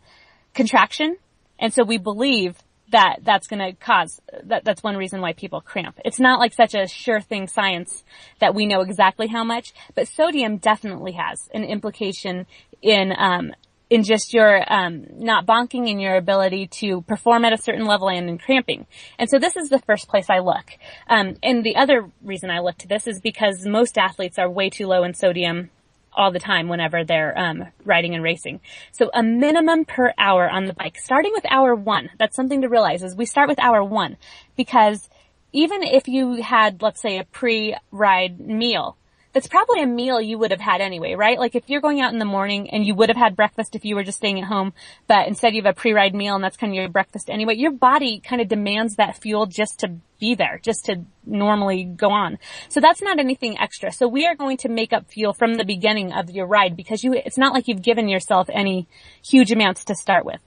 contraction, 0.54 1.18
and 1.58 1.74
so 1.74 1.84
we 1.84 1.98
believe 1.98 2.58
that 2.92 3.18
that's 3.24 3.48
going 3.48 3.60
to 3.60 3.74
cause 3.74 4.22
that 4.44 4.64
that's 4.64 4.84
one 4.84 4.96
reason 4.96 5.22
why 5.22 5.34
people 5.34 5.62
cramp. 5.62 6.00
It's 6.06 6.20
not 6.20 6.40
like 6.40 6.54
such 6.54 6.76
a 6.76 6.88
sure 6.88 7.22
thing 7.22 7.48
science 7.48 8.04
that 8.40 8.54
we 8.54 8.66
know 8.66 8.82
exactly 8.82 9.28
how 9.28 9.44
much, 9.44 9.74
but 9.96 10.08
sodium 10.08 10.58
definitely 10.58 11.14
has 11.14 11.50
an 11.54 11.64
implication 11.64 12.46
in 12.82 13.14
um, 13.18 13.54
in 13.90 14.04
just 14.04 14.34
your 14.34 14.62
um, 14.72 15.06
not 15.14 15.46
bonking 15.46 15.90
and 15.90 16.02
your 16.02 16.16
ability 16.16 16.68
to 16.68 17.02
perform 17.02 17.46
at 17.46 17.54
a 17.54 17.58
certain 17.58 17.86
level 17.86 18.10
and 18.10 18.30
in 18.30 18.38
cramping. 18.38 18.88
And 19.20 19.30
so 19.30 19.38
this 19.38 19.56
is 19.56 19.70
the 19.70 19.80
first 19.80 20.08
place 20.08 20.30
I 20.30 20.40
look. 20.40 20.72
Um, 21.08 21.36
and 21.44 21.64
the 21.64 21.76
other 21.76 22.10
reason 22.24 22.50
I 22.50 22.60
look 22.60 22.78
to 22.80 22.88
this 22.88 23.08
is 23.08 23.22
because 23.22 23.66
most 23.66 23.98
athletes 23.98 24.40
are 24.40 24.50
way 24.50 24.70
too 24.70 24.88
low 24.88 25.04
in 25.04 25.14
sodium 25.14 25.70
all 26.16 26.32
the 26.32 26.40
time 26.40 26.68
whenever 26.68 27.04
they're 27.04 27.38
um, 27.38 27.66
riding 27.84 28.16
and 28.16 28.24
racing. 28.24 28.62
So 28.92 29.10
a 29.14 29.24
minimum 29.24 29.86
per 29.86 30.14
hour 30.18 30.50
on 30.50 30.66
the 30.66 30.74
bike, 30.74 30.98
starting 30.98 31.32
with 31.34 31.46
hour 31.50 31.76
one. 31.76 32.10
That's 32.18 32.36
something 32.36 32.62
to 32.62 32.70
realize 32.70 33.04
is 33.04 33.16
we 33.16 33.26
start 33.26 33.50
with 33.50 33.60
hour 33.60 33.84
one 33.84 34.18
because 34.56 35.10
even 35.52 35.84
if 35.84 36.08
you 36.08 36.42
had, 36.42 36.82
let's 36.82 37.02
say, 37.02 37.18
a 37.18 37.24
pre-ride 37.24 38.40
meal, 38.40 38.98
that's 39.36 39.48
probably 39.48 39.82
a 39.82 39.86
meal 39.86 40.22
you 40.22 40.38
would 40.38 40.52
have 40.52 40.62
had 40.62 40.80
anyway, 40.80 41.14
right? 41.14 41.38
Like 41.38 41.56
if 41.56 41.70
you're 41.70 41.82
going 41.82 42.00
out 42.00 42.14
in 42.14 42.20
the 42.20 42.26
morning 42.26 42.70
and 42.70 42.86
you 42.86 42.96
would 42.96 43.10
have 43.10 43.18
had 43.18 43.36
breakfast 43.36 43.76
if 43.76 43.84
you 43.84 43.94
were 43.94 44.04
just 44.06 44.20
staying 44.20 44.40
at 44.40 44.48
home, 44.48 44.72
but 45.08 45.28
instead 45.28 45.54
you 45.54 45.62
have 45.62 45.76
a 45.76 45.78
pre-ride 45.78 46.16
meal 46.16 46.36
and 46.36 46.44
that's 46.44 46.56
kind 46.56 46.72
of 46.72 46.76
your 46.76 46.88
breakfast 46.88 47.30
anyway, 47.30 47.54
your 47.54 47.74
body 47.74 48.22
kind 48.22 48.42
of 48.42 48.48
demands 48.48 48.96
that 48.96 49.18
fuel 49.18 49.46
just 49.46 49.80
to 49.82 49.90
be 50.22 50.36
there, 50.36 50.62
just 50.64 50.86
to 50.86 51.02
normally 51.26 51.84
go 51.84 52.12
on. 52.12 52.40
So 52.70 52.80
that's 52.80 53.02
not 53.02 53.20
anything 53.20 53.60
extra. 53.60 53.92
So 53.92 54.08
we 54.08 54.26
are 54.26 54.36
going 54.36 54.56
to 54.60 54.70
make 54.70 54.94
up 54.94 55.12
fuel 55.12 55.34
from 55.34 55.56
the 55.56 55.66
beginning 55.66 56.14
of 56.14 56.30
your 56.30 56.46
ride 56.46 56.78
because 56.78 57.04
you, 57.04 57.12
it's 57.12 57.38
not 57.38 57.54
like 57.54 57.68
you've 57.68 57.82
given 57.82 58.08
yourself 58.08 58.50
any 58.54 58.88
huge 59.22 59.52
amounts 59.52 59.84
to 59.84 59.96
start 59.96 60.24
with. 60.24 60.40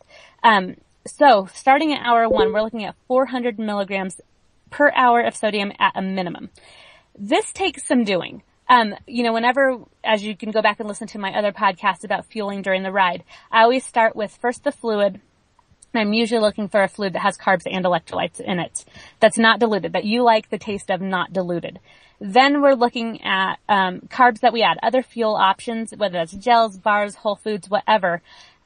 Um, 0.42 0.76
so 1.06 1.46
starting 1.52 1.92
at 1.92 2.06
hour 2.06 2.26
one, 2.26 2.54
we're 2.54 2.62
looking 2.62 2.86
at 2.86 2.96
400 3.06 3.58
milligrams 3.58 4.18
per 4.70 4.90
hour 4.96 5.20
of 5.20 5.36
sodium 5.36 5.72
at 5.78 5.92
a 5.94 6.00
minimum. 6.00 6.48
This 7.18 7.52
takes 7.52 7.86
some 7.86 8.04
doing. 8.04 8.42
Um, 8.68 8.94
you 9.06 9.22
know, 9.22 9.32
whenever, 9.32 9.78
as 10.04 10.22
you 10.22 10.36
can 10.36 10.50
go 10.50 10.60
back 10.60 10.78
and 10.78 10.88
listen 10.88 11.08
to 11.08 11.18
my 11.18 11.32
other 11.32 11.52
podcast 11.52 12.04
about 12.04 12.26
fueling 12.26 12.62
during 12.62 12.82
the 12.82 12.92
ride, 12.92 13.24
I 13.50 13.62
always 13.62 13.84
start 13.84 14.14
with 14.14 14.36
first 14.36 14.64
the 14.64 14.72
fluid. 14.72 15.20
I'm 15.94 16.12
usually 16.12 16.40
looking 16.40 16.68
for 16.68 16.82
a 16.82 16.88
fluid 16.88 17.14
that 17.14 17.20
has 17.20 17.38
carbs 17.38 17.66
and 17.70 17.84
electrolytes 17.84 18.40
in 18.40 18.58
it. 18.58 18.84
That's 19.20 19.38
not 19.38 19.58
diluted, 19.58 19.94
that 19.94 20.04
you 20.04 20.22
like 20.22 20.50
the 20.50 20.58
taste 20.58 20.90
of 20.90 21.00
not 21.00 21.32
diluted. 21.32 21.80
Then 22.20 22.60
we're 22.60 22.74
looking 22.74 23.22
at 23.22 23.56
um, 23.68 24.00
carbs 24.00 24.40
that 24.40 24.52
we 24.52 24.62
add, 24.62 24.78
other 24.82 25.02
fuel 25.02 25.34
options, 25.34 25.92
whether 25.96 26.18
that's 26.18 26.32
gels, 26.32 26.76
bars, 26.76 27.14
whole 27.14 27.36
foods, 27.36 27.70
whatever. 27.70 28.20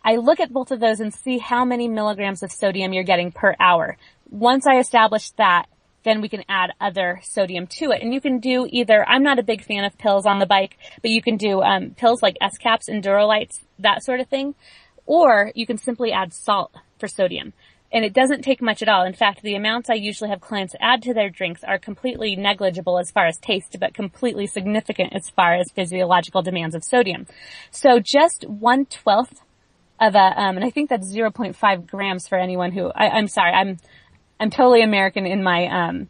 I 0.04 0.16
look 0.16 0.40
at 0.40 0.52
both 0.52 0.72
of 0.72 0.80
those 0.80 0.98
and 0.98 1.14
see 1.14 1.38
how 1.38 1.64
many 1.64 1.86
milligrams 1.86 2.42
of 2.42 2.50
sodium 2.50 2.92
you're 2.92 3.04
getting 3.04 3.30
per 3.30 3.54
hour. 3.60 3.98
Once 4.30 4.66
I 4.66 4.78
establish 4.78 5.30
that, 5.32 5.66
then 6.04 6.20
we 6.20 6.28
can 6.28 6.44
add 6.48 6.72
other 6.80 7.20
sodium 7.22 7.66
to 7.66 7.90
it. 7.90 8.02
And 8.02 8.12
you 8.12 8.20
can 8.20 8.38
do 8.40 8.66
either, 8.70 9.04
I'm 9.08 9.22
not 9.22 9.38
a 9.38 9.42
big 9.42 9.64
fan 9.64 9.84
of 9.84 9.96
pills 9.98 10.26
on 10.26 10.38
the 10.38 10.46
bike, 10.46 10.76
but 11.00 11.10
you 11.10 11.22
can 11.22 11.36
do 11.36 11.62
um, 11.62 11.90
pills 11.90 12.22
like 12.22 12.36
S-caps, 12.40 12.88
Endurolytes, 12.88 13.60
that 13.78 14.04
sort 14.04 14.20
of 14.20 14.28
thing. 14.28 14.54
Or 15.06 15.52
you 15.54 15.66
can 15.66 15.78
simply 15.78 16.12
add 16.12 16.32
salt 16.32 16.74
for 16.98 17.08
sodium. 17.08 17.52
and 17.92 18.04
it 18.04 18.14
doesn't 18.14 18.42
take 18.42 18.62
much 18.62 18.80
at 18.82 18.88
all. 18.88 19.04
In 19.04 19.12
fact, 19.12 19.42
the 19.42 19.54
amounts 19.54 19.90
I 19.90 19.94
usually 19.94 20.30
have 20.30 20.40
clients 20.40 20.74
add 20.80 21.02
to 21.02 21.12
their 21.14 21.28
drinks 21.28 21.62
are 21.62 21.78
completely 21.78 22.34
negligible 22.36 22.98
as 22.98 23.10
far 23.10 23.26
as 23.26 23.36
taste, 23.38 23.76
but 23.78 23.92
completely 23.92 24.46
significant 24.46 25.12
as 25.14 25.28
far 25.28 25.54
as 25.54 25.70
physiological 25.70 26.42
demands 26.42 26.74
of 26.74 26.82
sodium. 26.82 27.26
So 27.70 28.00
just 28.00 28.48
one 28.48 28.86
twelfth 28.86 29.42
of 30.00 30.14
a, 30.14 30.18
um, 30.18 30.56
and 30.56 30.64
I 30.64 30.70
think 30.70 30.90
that's 30.90 31.12
0.5 31.12 31.86
grams 31.86 32.26
for 32.26 32.36
anyone 32.36 32.72
who, 32.72 32.90
I, 32.94 33.18
am 33.18 33.28
sorry, 33.28 33.52
I'm, 33.52 33.76
I'm 34.40 34.50
totally 34.50 34.82
American 34.82 35.26
in 35.26 35.42
my, 35.42 35.66
um, 35.66 36.08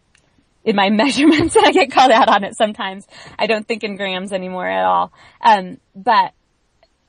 in 0.65 0.77
my 0.77 0.91
measurements 0.91 1.57
and 1.57 1.67
I 1.67 1.73
get 1.73 1.93
called 1.93 2.11
out 2.11 2.29
on 2.29 2.45
it 2.45 2.57
sometimes. 2.57 3.07
I 3.39 3.47
don't 3.47 3.67
think 3.67 3.85
in 3.85 3.97
grams 3.97 4.33
anymore 4.33 4.69
at 4.69 4.85
all. 4.85 5.13
Um, 5.41 5.79
but 5.95 6.33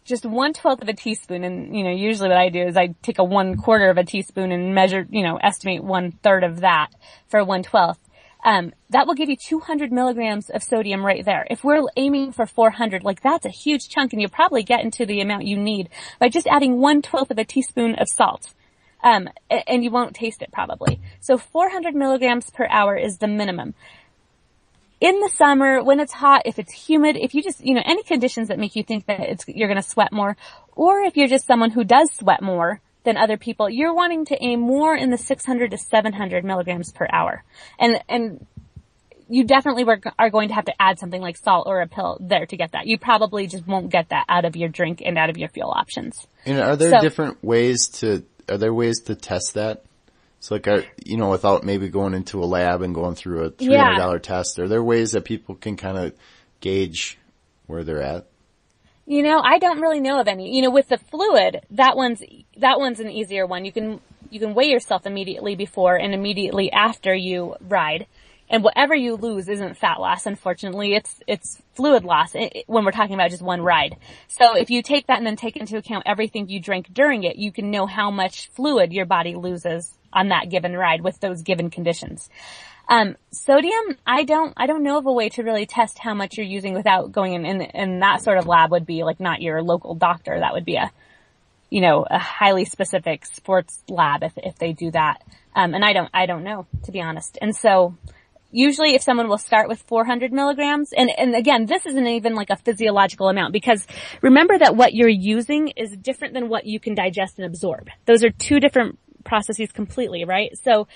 just 0.05 0.25
one 0.25 0.53
twelfth 0.53 0.81
of 0.81 0.89
a 0.89 0.93
teaspoon 0.93 1.43
and, 1.43 1.75
you 1.75 1.83
know, 1.83 1.91
usually 1.91 2.29
what 2.29 2.37
I 2.37 2.49
do 2.49 2.61
is 2.61 2.75
I 2.75 2.93
take 3.01 3.19
a 3.19 3.23
one 3.23 3.55
quarter 3.55 3.89
of 3.89 3.97
a 3.97 4.03
teaspoon 4.03 4.51
and 4.51 4.75
measure, 4.75 5.07
you 5.09 5.23
know, 5.23 5.37
estimate 5.37 5.83
one 5.83 6.11
third 6.11 6.43
of 6.43 6.61
that 6.61 6.89
for 7.27 7.43
one 7.43 7.63
twelfth. 7.63 7.99
Um, 8.45 8.73
that 8.89 9.07
will 9.07 9.13
give 9.13 9.29
you 9.29 9.37
200 9.37 9.89
milligrams 9.89 10.49
of 10.49 10.63
sodium 10.63 11.05
right 11.05 11.23
there. 11.23 11.47
If 11.49 11.63
we're 11.63 11.81
aiming 11.95 12.33
for 12.33 12.45
400, 12.45 13.01
like 13.01 13.21
that's 13.21 13.45
a 13.45 13.49
huge 13.49 13.87
chunk 13.87 14.11
and 14.11 14.21
you'll 14.21 14.29
probably 14.29 14.63
get 14.63 14.83
into 14.83 15.05
the 15.05 15.21
amount 15.21 15.45
you 15.45 15.55
need 15.55 15.87
by 16.19 16.27
just 16.27 16.45
adding 16.47 16.81
one 16.81 17.01
twelfth 17.01 17.31
of 17.31 17.37
a 17.37 17.45
teaspoon 17.45 17.95
of 17.95 18.07
salt. 18.13 18.53
Um, 19.03 19.27
and 19.49 19.83
you 19.83 19.91
won't 19.91 20.15
taste 20.15 20.41
it 20.41 20.51
probably. 20.51 21.01
So 21.19 21.37
400 21.37 21.93
milligrams 21.93 22.49
per 22.49 22.65
hour 22.69 22.95
is 22.95 23.17
the 23.17 23.27
minimum 23.27 23.75
in 25.03 25.19
the 25.19 25.29
summer, 25.35 25.83
when 25.83 25.99
it's 25.99 26.13
hot, 26.13 26.43
if 26.45 26.57
it's 26.57 26.71
humid, 26.71 27.17
if 27.17 27.35
you 27.35 27.43
just, 27.43 27.59
you 27.59 27.73
know, 27.73 27.81
any 27.83 28.03
conditions 28.03 28.47
that 28.47 28.57
make 28.57 28.73
you 28.77 28.83
think 28.83 29.05
that 29.07 29.19
it's, 29.19 29.45
you're 29.49 29.67
going 29.67 29.81
to 29.81 29.87
sweat 29.87 30.13
more, 30.13 30.37
or 30.77 31.01
if 31.01 31.17
you're 31.17 31.27
just 31.27 31.45
someone 31.45 31.71
who 31.71 31.83
does 31.83 32.09
sweat 32.13 32.41
more 32.41 32.79
than 33.03 33.17
other 33.17 33.35
people, 33.35 33.69
you're 33.69 33.93
wanting 33.93 34.23
to 34.23 34.41
aim 34.41 34.61
more 34.61 34.95
in 34.95 35.09
the 35.09 35.17
600 35.17 35.71
to 35.71 35.77
700 35.77 36.45
milligrams 36.45 36.93
per 36.93 37.05
hour. 37.11 37.43
And, 37.77 38.01
and 38.07 38.47
you 39.27 39.43
definitely 39.43 39.83
are 40.17 40.29
going 40.29 40.47
to 40.47 40.53
have 40.53 40.65
to 40.65 40.81
add 40.81 40.99
something 40.99 41.21
like 41.21 41.35
salt 41.35 41.67
or 41.67 41.81
a 41.81 41.87
pill 41.87 42.17
there 42.21 42.45
to 42.45 42.55
get 42.55 42.71
that. 42.71 42.87
You 42.87 42.97
probably 42.97 43.47
just 43.47 43.67
won't 43.67 43.89
get 43.89 44.07
that 44.09 44.23
out 44.29 44.45
of 44.45 44.55
your 44.55 44.69
drink 44.69 45.01
and 45.03 45.17
out 45.17 45.29
of 45.29 45.37
your 45.37 45.49
fuel 45.49 45.71
options. 45.71 46.25
And 46.45 46.61
are 46.61 46.77
there 46.77 46.91
so, 46.91 47.01
different 47.01 47.43
ways 47.43 47.89
to, 47.99 48.23
are 48.49 48.57
there 48.57 48.73
ways 48.73 49.01
to 49.01 49.15
test 49.15 49.53
that? 49.55 49.83
So 50.39 50.55
like, 50.55 50.67
are, 50.67 50.83
you 51.05 51.15
know, 51.17 51.29
without 51.29 51.63
maybe 51.63 51.87
going 51.87 52.13
into 52.13 52.43
a 52.43 52.45
lab 52.45 52.81
and 52.81 52.93
going 52.93 53.15
through 53.15 53.45
a 53.45 53.51
$300 53.51 53.69
yeah. 53.69 54.17
test, 54.21 54.59
are 54.59 54.67
there 54.67 54.83
ways 54.83 55.11
that 55.11 55.23
people 55.23 55.55
can 55.55 55.77
kind 55.77 55.97
of 55.97 56.13
gauge 56.59 57.17
where 57.65 57.83
they're 57.83 58.01
at? 58.01 58.27
You 59.05 59.23
know, 59.23 59.39
I 59.39 59.59
don't 59.59 59.79
really 59.79 60.01
know 60.01 60.19
of 60.19 60.27
any. 60.27 60.53
You 60.53 60.61
know, 60.61 60.71
with 60.71 60.89
the 60.89 60.97
fluid, 60.97 61.61
that 61.71 61.95
one's, 61.95 62.21
that 62.57 62.79
one's 62.79 62.99
an 62.99 63.09
easier 63.09 63.45
one. 63.45 63.63
You 63.63 63.71
can, 63.71 64.01
you 64.29 64.39
can 64.39 64.53
weigh 64.53 64.67
yourself 64.67 65.05
immediately 65.05 65.55
before 65.55 65.95
and 65.95 66.13
immediately 66.13 66.71
after 66.71 67.13
you 67.15 67.55
ride. 67.61 68.05
And 68.53 68.63
whatever 68.63 68.93
you 68.93 69.15
lose 69.15 69.49
isn't 69.49 69.77
fat 69.77 69.99
loss, 69.99 70.27
unfortunately. 70.27 70.93
It's, 70.93 71.19
it's 71.25 71.59
fluid 71.73 72.03
loss 72.03 72.35
when 72.67 72.85
we're 72.85 72.91
talking 72.91 73.15
about 73.15 73.31
just 73.31 73.41
one 73.41 73.63
ride. 73.63 73.97
So 74.27 74.55
if 74.55 74.69
you 74.69 74.83
take 74.83 75.07
that 75.07 75.17
and 75.17 75.25
then 75.25 75.35
take 75.35 75.57
into 75.57 75.75
account 75.75 76.03
everything 76.05 76.47
you 76.47 76.59
drink 76.59 76.93
during 76.93 77.23
it, 77.23 77.35
you 77.35 77.51
can 77.51 77.71
know 77.71 77.87
how 77.87 78.11
much 78.11 78.49
fluid 78.49 78.93
your 78.93 79.07
body 79.07 79.33
loses 79.33 79.91
on 80.13 80.27
that 80.27 80.51
given 80.51 80.77
ride 80.77 81.01
with 81.01 81.19
those 81.19 81.41
given 81.41 81.71
conditions. 81.71 82.29
Um, 82.87 83.15
sodium, 83.31 83.97
I 84.05 84.23
don't, 84.23 84.53
I 84.55 84.67
don't 84.67 84.83
know 84.83 84.99
of 84.99 85.07
a 85.07 85.11
way 85.11 85.29
to 85.29 85.41
really 85.41 85.65
test 85.65 85.97
how 85.97 86.13
much 86.13 86.37
you're 86.37 86.45
using 86.45 86.75
without 86.75 87.11
going 87.11 87.33
in, 87.33 87.45
and, 87.47 87.75
and 87.75 88.01
that 88.03 88.21
sort 88.21 88.37
of 88.37 88.45
lab 88.45 88.69
would 88.69 88.85
be 88.85 89.03
like 89.03 89.19
not 89.19 89.41
your 89.41 89.63
local 89.63 89.95
doctor. 89.95 90.39
That 90.39 90.53
would 90.53 90.65
be 90.65 90.75
a, 90.75 90.91
you 91.71 91.81
know, 91.81 92.05
a 92.07 92.19
highly 92.19 92.65
specific 92.65 93.25
sports 93.25 93.81
lab 93.89 94.21
if, 94.21 94.33
if 94.37 94.59
they 94.59 94.73
do 94.73 94.91
that. 94.91 95.23
Um, 95.55 95.73
and 95.73 95.83
I 95.83 95.93
don't, 95.93 96.09
I 96.13 96.27
don't 96.27 96.43
know, 96.43 96.67
to 96.83 96.91
be 96.91 97.01
honest. 97.01 97.39
And 97.41 97.55
so, 97.55 97.95
usually 98.53 98.95
if 98.95 99.01
someone 99.01 99.27
will 99.27 99.37
start 99.37 99.67
with 99.67 99.81
400 99.81 100.31
milligrams, 100.31 100.93
and, 100.95 101.11
and 101.17 101.35
again, 101.35 101.65
this 101.65 101.85
isn't 101.85 102.07
even 102.07 102.35
like 102.35 102.49
a 102.49 102.55
physiological 102.55 103.27
amount 103.27 103.51
because 103.51 103.85
remember 104.21 104.57
that 104.57 104.75
what 104.75 104.93
you're 104.93 105.09
using 105.09 105.69
is 105.69 105.91
different 105.97 106.33
than 106.33 106.47
what 106.47 106.65
you 106.65 106.79
can 106.79 106.95
digest 106.95 107.37
and 107.37 107.45
absorb. 107.45 107.89
Those 108.05 108.23
are 108.23 108.29
two 108.29 108.59
different 108.59 108.99
processes 109.23 109.71
completely, 109.71 110.25
right? 110.25 110.51
So 110.63 110.87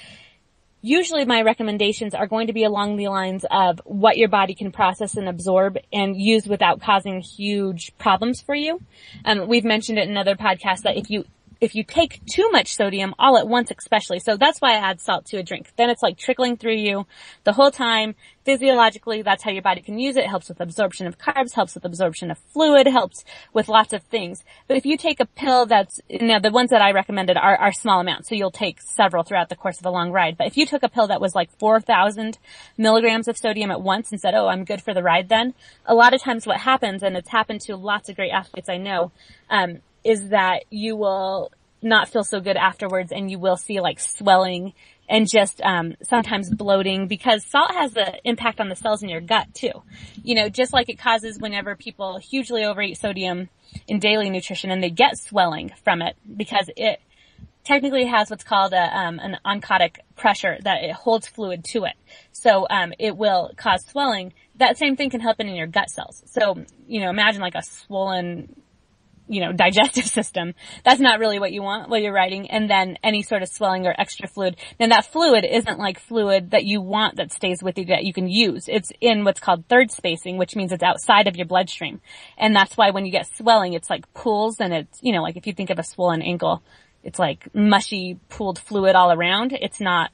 usually 0.81 1.25
my 1.25 1.41
recommendations 1.41 2.13
are 2.13 2.27
going 2.27 2.47
to 2.47 2.53
be 2.53 2.63
along 2.63 2.97
the 2.97 3.07
lines 3.07 3.45
of 3.49 3.81
what 3.85 4.17
your 4.17 4.29
body 4.29 4.53
can 4.53 4.71
process 4.71 5.17
and 5.17 5.27
absorb 5.27 5.77
and 5.91 6.15
use 6.15 6.45
without 6.47 6.81
causing 6.81 7.21
huge 7.21 7.93
problems 7.97 8.41
for 8.41 8.55
you. 8.55 8.79
Um, 9.25 9.47
we've 9.47 9.65
mentioned 9.65 9.97
it 9.97 10.07
in 10.07 10.17
other 10.17 10.35
podcasts 10.35 10.83
that 10.83 10.97
if 10.97 11.09
you 11.09 11.25
if 11.61 11.75
you 11.75 11.83
take 11.83 12.21
too 12.25 12.49
much 12.51 12.75
sodium 12.75 13.13
all 13.19 13.37
at 13.37 13.47
once 13.47 13.71
especially, 13.77 14.19
so 14.19 14.37
that's 14.37 14.59
why 14.59 14.73
I 14.73 14.89
add 14.89 15.01
salt 15.01 15.25
to 15.27 15.37
a 15.37 15.43
drink. 15.43 15.71
Then 15.77 15.89
it's 15.89 16.03
like 16.03 16.17
trickling 16.17 16.57
through 16.57 16.75
you 16.77 17.05
the 17.43 17.53
whole 17.53 17.71
time. 17.71 18.15
Physiologically, 18.45 19.23
that's 19.23 19.43
how 19.43 19.51
your 19.51 19.61
body 19.61 19.81
can 19.81 19.99
use 19.99 20.15
it. 20.15 20.27
helps 20.27 20.47
with 20.47 20.61
absorption 20.61 21.05
of 21.05 21.17
carbs, 21.17 21.53
helps 21.53 21.75
with 21.75 21.83
absorption 21.83 22.31
of 22.31 22.37
fluid, 22.37 22.87
helps 22.87 23.25
with 23.53 23.67
lots 23.67 23.91
of 23.91 24.03
things. 24.03 24.43
But 24.67 24.77
if 24.77 24.85
you 24.85 24.97
take 24.97 25.19
a 25.19 25.25
pill 25.25 25.65
that's, 25.65 25.99
you 26.07 26.25
know, 26.25 26.39
the 26.39 26.51
ones 26.51 26.69
that 26.69 26.81
I 26.81 26.91
recommended 26.91 27.35
are, 27.35 27.57
are 27.57 27.73
small 27.73 27.99
amounts, 27.99 28.29
so 28.29 28.35
you'll 28.35 28.51
take 28.51 28.81
several 28.81 29.23
throughout 29.23 29.49
the 29.49 29.55
course 29.55 29.79
of 29.79 29.85
a 29.85 29.91
long 29.91 30.11
ride. 30.11 30.37
But 30.37 30.47
if 30.47 30.55
you 30.55 30.65
took 30.65 30.83
a 30.83 30.89
pill 30.89 31.07
that 31.07 31.19
was 31.19 31.35
like 31.35 31.49
4,000 31.59 32.37
milligrams 32.77 33.27
of 33.27 33.37
sodium 33.37 33.71
at 33.71 33.81
once 33.81 34.11
and 34.11 34.21
said, 34.21 34.33
oh, 34.33 34.47
I'm 34.47 34.63
good 34.63 34.81
for 34.81 34.93
the 34.93 35.03
ride 35.03 35.27
then, 35.27 35.53
a 35.85 35.93
lot 35.95 36.13
of 36.13 36.21
times 36.21 36.47
what 36.47 36.61
happens, 36.61 37.03
and 37.03 37.17
it's 37.17 37.29
happened 37.29 37.61
to 37.61 37.75
lots 37.75 38.07
of 38.09 38.15
great 38.15 38.31
athletes 38.31 38.69
I 38.69 38.77
know, 38.77 39.11
um, 39.49 39.79
is 40.07 40.29
that 40.29 40.63
you 40.69 40.95
will 40.95 41.51
not 41.81 42.07
feel 42.07 42.23
so 42.23 42.39
good 42.39 42.55
afterwards 42.55 43.11
and 43.11 43.29
you 43.29 43.37
will 43.37 43.57
see 43.57 43.81
like 43.81 43.99
swelling 43.99 44.73
and 45.09 45.27
just 45.29 45.61
um, 45.61 45.95
sometimes 46.01 46.49
bloating 46.49 47.07
because 47.07 47.45
salt 47.45 47.71
has 47.73 47.95
an 47.97 48.15
impact 48.23 48.61
on 48.61 48.69
the 48.69 48.75
cells 48.75 49.03
in 49.03 49.09
your 49.09 49.19
gut 49.19 49.53
too. 49.53 49.71
You 50.23 50.35
know, 50.35 50.49
just 50.49 50.71
like 50.71 50.87
it 50.87 50.97
causes 50.97 51.39
whenever 51.39 51.75
people 51.75 52.19
hugely 52.19 52.63
overeat 52.63 52.97
sodium 52.97 53.49
in 53.85 53.99
daily 53.99 54.29
nutrition 54.29 54.71
and 54.71 54.81
they 54.81 54.89
get 54.89 55.17
swelling 55.17 55.71
from 55.83 56.01
it 56.01 56.15
because 56.35 56.69
it 56.77 57.01
technically 57.65 58.05
has 58.05 58.29
what's 58.29 58.45
called 58.45 58.71
a, 58.71 58.97
um, 58.97 59.19
an 59.19 59.37
oncotic 59.45 59.97
pressure 60.15 60.57
that 60.63 60.83
it 60.83 60.93
holds 60.93 61.27
fluid 61.27 61.65
to 61.65 61.83
it. 61.83 61.95
So 62.31 62.65
um, 62.69 62.93
it 62.97 63.17
will 63.17 63.51
cause 63.57 63.85
swelling. 63.85 64.31
That 64.55 64.77
same 64.77 64.95
thing 64.95 65.09
can 65.09 65.19
happen 65.19 65.49
in 65.49 65.55
your 65.55 65.67
gut 65.67 65.89
cells. 65.89 66.23
So 66.27 66.63
you 66.87 67.01
know, 67.01 67.09
imagine 67.09 67.41
like 67.41 67.55
a 67.55 67.63
swollen 67.63 68.55
you 69.27 69.41
know, 69.41 69.51
digestive 69.53 70.05
system. 70.05 70.53
That's 70.84 71.00
not 71.00 71.19
really 71.19 71.39
what 71.39 71.51
you 71.51 71.62
want 71.62 71.89
while 71.89 72.00
you're 72.00 72.13
writing. 72.13 72.50
And 72.50 72.69
then 72.69 72.98
any 73.03 73.24
sort 73.24 73.41
of 73.41 73.50
swelling 73.50 73.86
or 73.86 73.96
extra 73.98 74.27
fluid. 74.27 74.57
Now 74.79 74.88
that 74.88 75.12
fluid 75.12 75.46
isn't 75.46 75.79
like 75.79 76.00
fluid 76.00 76.51
that 76.51 76.65
you 76.65 76.81
want 76.81 77.17
that 77.17 77.31
stays 77.31 77.62
with 77.62 77.77
you 77.77 77.86
that 77.86 78.03
you 78.03 78.13
can 78.13 78.27
use. 78.27 78.65
It's 78.67 78.91
in 79.01 79.24
what's 79.24 79.39
called 79.39 79.65
third 79.67 79.91
spacing, 79.91 80.38
which 80.38 80.55
means 80.55 80.72
it's 80.72 80.84
outside 80.84 81.27
of 81.27 81.36
your 81.36 81.46
bloodstream. 81.46 82.01
And 82.38 82.55
that's 82.55 82.77
why 82.77 82.91
when 82.91 83.05
you 83.05 83.12
get 83.12 83.27
swelling, 83.36 83.74
it's 83.74 83.89
like 83.89 84.12
pools 84.13 84.60
and 84.60 84.74
it's, 84.74 85.00
you 85.01 85.13
know, 85.13 85.22
like 85.22 85.38
if 85.38 85.48
you 85.48 85.53
think 85.53 85.69
of 85.69 85.79
a 85.79 85.84
swollen 85.84 86.22
ankle, 86.22 86.63
it's 87.03 87.19
like 87.19 87.53
mushy 87.53 88.19
pooled 88.29 88.60
fluid 88.60 88.96
all 88.96 89.12
around. 89.12 89.53
It's 89.53 89.79
not, 89.79 90.12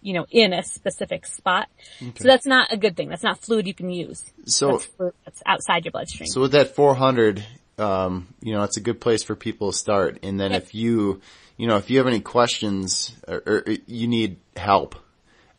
you 0.00 0.14
know, 0.14 0.26
in 0.30 0.52
a 0.52 0.62
specific 0.62 1.26
spot. 1.26 1.68
Okay. 2.00 2.12
So 2.18 2.28
that's 2.28 2.46
not 2.46 2.72
a 2.72 2.76
good 2.76 2.96
thing. 2.96 3.08
That's 3.08 3.22
not 3.22 3.40
fluid 3.40 3.66
you 3.66 3.74
can 3.74 3.90
use. 3.90 4.24
So 4.46 4.72
that's, 4.72 5.14
that's 5.24 5.42
outside 5.46 5.84
your 5.84 5.92
bloodstream. 5.92 6.28
So 6.28 6.42
with 6.42 6.52
that 6.52 6.74
400, 6.74 7.44
um, 7.78 8.28
you 8.40 8.52
know, 8.52 8.62
it's 8.62 8.76
a 8.76 8.80
good 8.80 9.00
place 9.00 9.22
for 9.22 9.34
people 9.34 9.72
to 9.72 9.76
start. 9.76 10.18
And 10.22 10.38
then 10.38 10.52
if 10.52 10.74
you, 10.74 11.20
you 11.56 11.66
know, 11.66 11.76
if 11.76 11.90
you 11.90 11.98
have 11.98 12.06
any 12.06 12.20
questions 12.20 13.14
or, 13.26 13.42
or 13.46 13.64
you 13.86 14.08
need 14.08 14.38
help, 14.56 14.96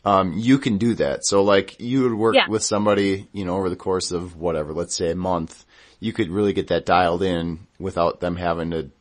um, 0.03 0.34
you 0.34 0.60
can 0.60 0.77
do 0.77 0.93
that. 0.95 1.25
So 1.25 1.43
like 1.43 1.79
you 1.79 2.03
would 2.03 2.13
work 2.13 2.36
yeah. 2.36 2.48
with 2.48 2.63
somebody, 2.63 3.27
you 3.34 3.45
know, 3.45 3.57
over 3.57 3.69
the 3.69 3.75
course 3.75 4.12
of 4.12 4.36
whatever, 4.36 4.74
let's 4.74 4.95
say 4.95 5.12
a 5.12 5.15
month, 5.15 5.65
you 6.00 6.13
could 6.13 6.29
really 6.29 6.53
get 6.53 6.67
that 6.67 6.86
dialed 6.86 7.24
in 7.24 7.67
without 7.79 8.19
them 8.19 8.36
having 8.36 8.72
to, 8.72 8.91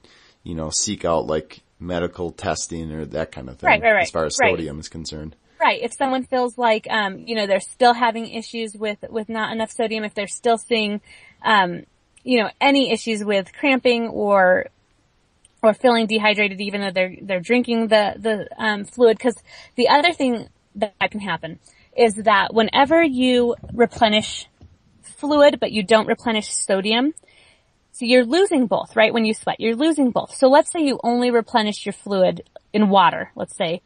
you 0.43 0.55
know, 0.55 0.71
seek 0.71 1.05
out 1.05 1.27
like 1.27 1.61
medical 1.79 2.31
testing 2.31 2.93
or 2.93 3.05
that 3.05 3.33
kind 3.33 3.49
of 3.49 3.59
thing. 3.59 3.69
Right, 3.69 3.83
right, 3.83 3.93
right. 3.93 4.03
As 4.05 4.11
far 4.11 4.25
as 4.25 4.37
sodium 4.37 4.81
is 4.81 4.89
concerned. 4.89 5.37
Right. 5.61 5.83
If 5.83 5.93
someone 5.95 6.25
feels 6.25 6.59
like, 6.59 6.87
um, 6.91 7.19
you 7.19 7.35
know, 7.35 7.47
they're 7.47 7.61
still 7.61 7.95
having 7.95 8.29
issues 8.29 8.75
with, 8.75 8.99
with 9.09 9.29
not 9.29 9.53
enough 9.53 9.71
sodium, 9.71 10.05
if 10.05 10.15
they're 10.15 10.27
still 10.27 10.59
seeing, 10.59 11.01
um, 11.43 11.85
you 12.25 12.43
know, 12.43 12.51
any 12.61 12.91
issues 12.91 13.23
with 13.23 13.53
cramping 13.53 14.09
or 14.09 14.67
or 15.63 15.73
feeling 15.73 16.07
dehydrated 16.07 16.61
even 16.61 16.81
though 16.81 16.91
they're 16.91 17.17
they're 17.23 17.41
drinking 17.41 17.89
the 17.89 18.15
the 18.19 18.49
um, 18.59 18.85
fluid. 18.85 19.17
Because 19.17 19.37
the 19.77 19.89
other 19.89 20.13
thing 20.13 20.49
that 20.75 21.11
can 21.11 21.21
happen 21.21 21.59
is 21.97 22.15
that 22.15 22.53
whenever 22.53 23.03
you 23.03 23.55
replenish 23.73 24.49
fluid 25.03 25.59
but 25.61 25.71
you 25.71 25.83
don't 25.83 26.07
replenish 26.07 26.53
sodium 26.53 27.15
so 27.93 28.05
you're 28.05 28.25
losing 28.25 28.67
both 28.67 28.97
right 28.97 29.15
when 29.15 29.25
you 29.25 29.35
sweat. 29.35 29.61
You're 29.61 29.77
losing 29.77 30.11
both. 30.11 30.35
So 30.35 30.49
let's 30.49 30.73
say 30.73 30.81
you 30.81 30.99
only 31.05 31.31
replenish 31.31 31.87
your 31.87 31.93
fluid 31.93 32.43
in 32.73 32.89
water 32.89 33.31
let's 33.37 33.57
say 33.57 33.83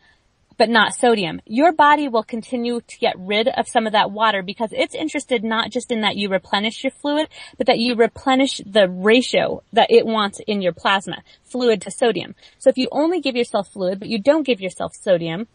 but 0.59 0.69
not 0.69 0.95
sodium. 0.95 1.41
Your 1.47 1.73
body 1.73 2.09
will 2.09 2.25
continue 2.25 2.81
to 2.81 2.99
get 2.99 3.15
rid 3.17 3.49
of 3.49 3.69
some 3.69 3.87
of 3.87 3.93
that 3.93 4.11
water 4.11 4.43
because 4.43 4.71
it's 4.73 4.95
interested 4.95 5.45
not 5.45 5.71
just 5.71 5.91
in 5.91 6.03
that 6.03 6.17
you 6.17 6.29
replenish 6.29 6.83
your 6.85 6.91
fluid, 6.91 7.29
but 7.57 7.69
that 7.69 7.79
you 7.79 7.95
replenish 7.95 8.61
the 8.67 8.89
ratio 8.89 9.63
that 9.73 9.91
it 9.91 10.05
wants 10.05 10.41
in 10.47 10.61
your 10.61 10.73
plasma, 10.73 11.23
fluid 11.45 11.81
to 11.83 11.91
sodium. 11.91 12.35
So 12.59 12.69
if 12.69 12.77
you 12.77 12.89
only 12.91 13.21
give 13.21 13.37
yourself 13.37 13.73
fluid, 13.73 14.01
but 14.01 14.09
you 14.09 14.21
don't 14.21 14.43
give 14.43 14.61
yourself 14.61 14.95
sodium, 14.95 15.47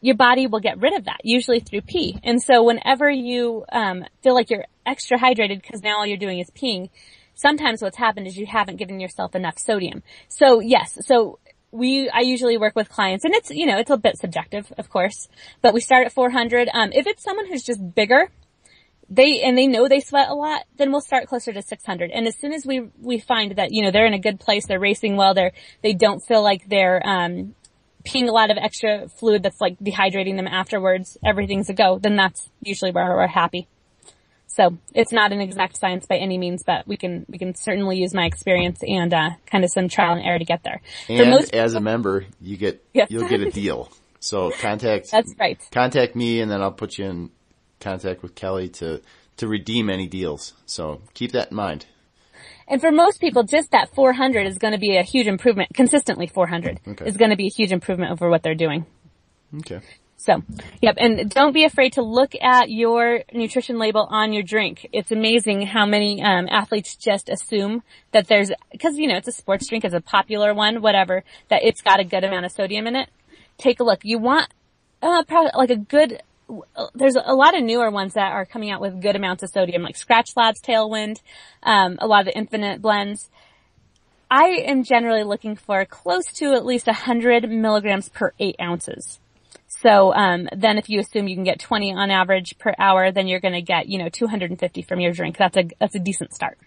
your 0.00 0.16
body 0.16 0.46
will 0.46 0.60
get 0.60 0.80
rid 0.80 0.94
of 0.94 1.04
that, 1.04 1.20
usually 1.22 1.60
through 1.60 1.82
pee. 1.82 2.18
And 2.24 2.42
so 2.42 2.62
whenever 2.62 3.10
you 3.10 3.64
um, 3.70 4.04
feel 4.22 4.34
like 4.34 4.50
you're 4.50 4.66
extra 4.86 5.18
hydrated 5.18 5.60
because 5.60 5.82
now 5.82 5.98
all 5.98 6.06
you're 6.06 6.16
doing 6.16 6.38
is 6.38 6.50
peeing, 6.50 6.88
sometimes 7.34 7.82
what's 7.82 7.96
happened 7.96 8.26
is 8.26 8.36
you 8.36 8.46
haven't 8.46 8.76
given 8.76 9.00
yourself 9.00 9.34
enough 9.34 9.58
sodium. 9.58 10.02
So 10.28 10.60
yes, 10.60 10.98
so 11.02 11.38
we, 11.72 12.08
I 12.08 12.20
usually 12.20 12.56
work 12.56 12.74
with 12.76 12.88
clients 12.88 13.24
and 13.24 13.34
it's, 13.34 13.50
you 13.50 13.66
know, 13.66 13.78
it's 13.78 13.90
a 13.90 13.96
bit 13.96 14.18
subjective, 14.18 14.72
of 14.78 14.88
course, 14.88 15.28
but 15.62 15.74
we 15.74 15.80
start 15.80 16.06
at 16.06 16.12
400. 16.12 16.68
Um, 16.72 16.90
if 16.92 17.06
it's 17.06 17.22
someone 17.22 17.46
who's 17.46 17.62
just 17.62 17.80
bigger, 17.94 18.30
they, 19.08 19.42
and 19.42 19.56
they 19.56 19.66
know 19.66 19.88
they 19.88 20.00
sweat 20.00 20.28
a 20.28 20.34
lot, 20.34 20.62
then 20.78 20.90
we'll 20.90 21.00
start 21.00 21.28
closer 21.28 21.52
to 21.52 21.62
600. 21.62 22.10
And 22.10 22.26
as 22.26 22.36
soon 22.38 22.52
as 22.52 22.66
we, 22.66 22.88
we 23.00 23.18
find 23.18 23.56
that, 23.56 23.72
you 23.72 23.82
know, 23.82 23.90
they're 23.90 24.06
in 24.06 24.14
a 24.14 24.18
good 24.18 24.40
place, 24.40 24.66
they're 24.66 24.80
racing 24.80 25.16
well, 25.16 25.34
they're, 25.34 25.52
they 25.82 25.92
don't 25.92 26.20
feel 26.20 26.42
like 26.42 26.68
they're, 26.68 27.06
um, 27.06 27.54
peeing 28.04 28.28
a 28.28 28.32
lot 28.32 28.50
of 28.50 28.56
extra 28.56 29.08
fluid 29.08 29.42
that's 29.42 29.60
like 29.60 29.78
dehydrating 29.80 30.36
them 30.36 30.46
afterwards, 30.46 31.18
everything's 31.24 31.68
a 31.68 31.74
go, 31.74 31.98
then 31.98 32.16
that's 32.16 32.48
usually 32.62 32.92
where 32.92 33.04
we're 33.14 33.26
happy. 33.26 33.68
So 34.56 34.78
it's 34.94 35.12
not 35.12 35.32
an 35.32 35.40
exact 35.42 35.76
science 35.76 36.06
by 36.06 36.16
any 36.16 36.38
means, 36.38 36.62
but 36.64 36.88
we 36.88 36.96
can 36.96 37.26
we 37.28 37.36
can 37.36 37.54
certainly 37.54 37.98
use 37.98 38.14
my 38.14 38.24
experience 38.24 38.80
and 38.82 39.12
uh, 39.12 39.30
kind 39.44 39.64
of 39.64 39.70
some 39.70 39.88
trial 39.88 40.14
and 40.14 40.24
error 40.24 40.38
to 40.38 40.46
get 40.46 40.62
there. 40.64 40.80
And 41.10 41.30
most, 41.30 41.54
as 41.54 41.74
a 41.74 41.80
member, 41.80 42.24
you 42.40 42.56
get 42.56 42.82
yeah. 42.94 43.04
you'll 43.10 43.28
get 43.28 43.40
a 43.42 43.50
deal. 43.50 43.92
So 44.18 44.50
contact 44.60 45.10
that's 45.10 45.34
right. 45.38 45.60
Contact 45.72 46.16
me, 46.16 46.40
and 46.40 46.50
then 46.50 46.62
I'll 46.62 46.72
put 46.72 46.96
you 46.96 47.04
in 47.04 47.30
contact 47.80 48.22
with 48.22 48.34
Kelli 48.34 48.72
to 48.74 49.02
to 49.36 49.46
redeem 49.46 49.90
any 49.90 50.06
deals. 50.06 50.54
So 50.64 51.02
keep 51.12 51.32
that 51.32 51.50
in 51.50 51.56
mind. 51.56 51.84
And 52.66 52.80
for 52.80 52.90
most 52.90 53.20
people, 53.20 53.42
just 53.44 53.70
that 53.72 53.94
400 53.94 54.46
is 54.46 54.58
going 54.58 54.72
to 54.72 54.78
be 54.78 54.96
a 54.96 55.02
huge 55.02 55.26
improvement. 55.28 55.68
Consistently 55.74 56.26
400 56.26 56.80
okay. 56.88 57.06
is 57.06 57.16
going 57.16 57.30
to 57.30 57.36
be 57.36 57.46
a 57.46 57.54
huge 57.54 57.70
improvement 57.70 58.10
over 58.10 58.28
what 58.28 58.42
they're 58.42 58.56
doing. 58.56 58.86
Okay. 59.58 59.80
So, 60.18 60.42
yep, 60.80 60.96
and 60.98 61.28
don't 61.30 61.52
be 61.52 61.64
afraid 61.64 61.92
to 61.94 62.02
look 62.02 62.32
at 62.40 62.70
your 62.70 63.20
nutrition 63.32 63.78
label 63.78 64.08
on 64.10 64.32
your 64.32 64.42
drink. 64.42 64.88
It's 64.92 65.12
amazing 65.12 65.66
how 65.66 65.84
many 65.84 66.22
um, 66.22 66.48
athletes 66.50 66.96
just 66.96 67.28
assume 67.28 67.82
that 68.12 68.26
there's, 68.26 68.50
because 68.72 68.96
you 68.96 69.08
know 69.08 69.16
it's 69.16 69.28
a 69.28 69.32
sports 69.32 69.68
drink, 69.68 69.84
it's 69.84 69.94
a 69.94 70.00
popular 70.00 70.54
one, 70.54 70.80
whatever, 70.80 71.22
that 71.48 71.62
it's 71.62 71.82
got 71.82 72.00
a 72.00 72.04
good 72.04 72.24
amount 72.24 72.46
of 72.46 72.52
sodium 72.52 72.86
in 72.86 72.96
it. 72.96 73.10
Take 73.58 73.78
a 73.80 73.84
look. 73.84 74.00
You 74.04 74.18
want 74.18 74.48
uh, 75.02 75.22
probably 75.24 75.50
like 75.54 75.70
a 75.70 75.76
good. 75.76 76.22
There's 76.94 77.16
a 77.16 77.34
lot 77.34 77.56
of 77.56 77.64
newer 77.64 77.90
ones 77.90 78.14
that 78.14 78.32
are 78.32 78.46
coming 78.46 78.70
out 78.70 78.80
with 78.80 79.02
good 79.02 79.16
amounts 79.16 79.42
of 79.42 79.50
sodium, 79.50 79.82
like 79.82 79.96
Scratch 79.96 80.30
Labs 80.36 80.62
Tailwind, 80.62 81.20
um, 81.62 81.98
a 82.00 82.06
lot 82.06 82.26
of 82.26 82.32
the 82.32 82.40
Infinit 82.40 82.80
blends. 82.80 83.28
I 84.30 84.62
am 84.66 84.84
generally 84.84 85.24
looking 85.24 85.56
for 85.56 85.84
close 85.84 86.26
to 86.34 86.54
at 86.54 86.64
least 86.64 86.86
100 86.86 87.48
milligrams 87.50 88.08
per 88.08 88.32
eight 88.38 88.56
ounces. 88.60 89.18
So 89.86 90.12
um, 90.12 90.48
then 90.52 90.78
if 90.78 90.88
you 90.88 90.98
assume 90.98 91.28
you 91.28 91.36
can 91.36 91.44
get 91.44 91.60
20 91.60 91.94
on 91.94 92.10
average 92.10 92.58
per 92.58 92.74
hour, 92.76 93.12
then 93.12 93.28
you're 93.28 93.38
going 93.38 93.54
to 93.54 93.62
get, 93.62 93.88
you 93.88 93.98
know, 93.98 94.08
250 94.08 94.82
from 94.82 94.98
your 94.98 95.12
drink. 95.12 95.36
That's 95.36 95.56
a, 95.56 95.68
that's 95.78 95.94
a 95.94 96.00
decent 96.00 96.34
start. 96.34 96.58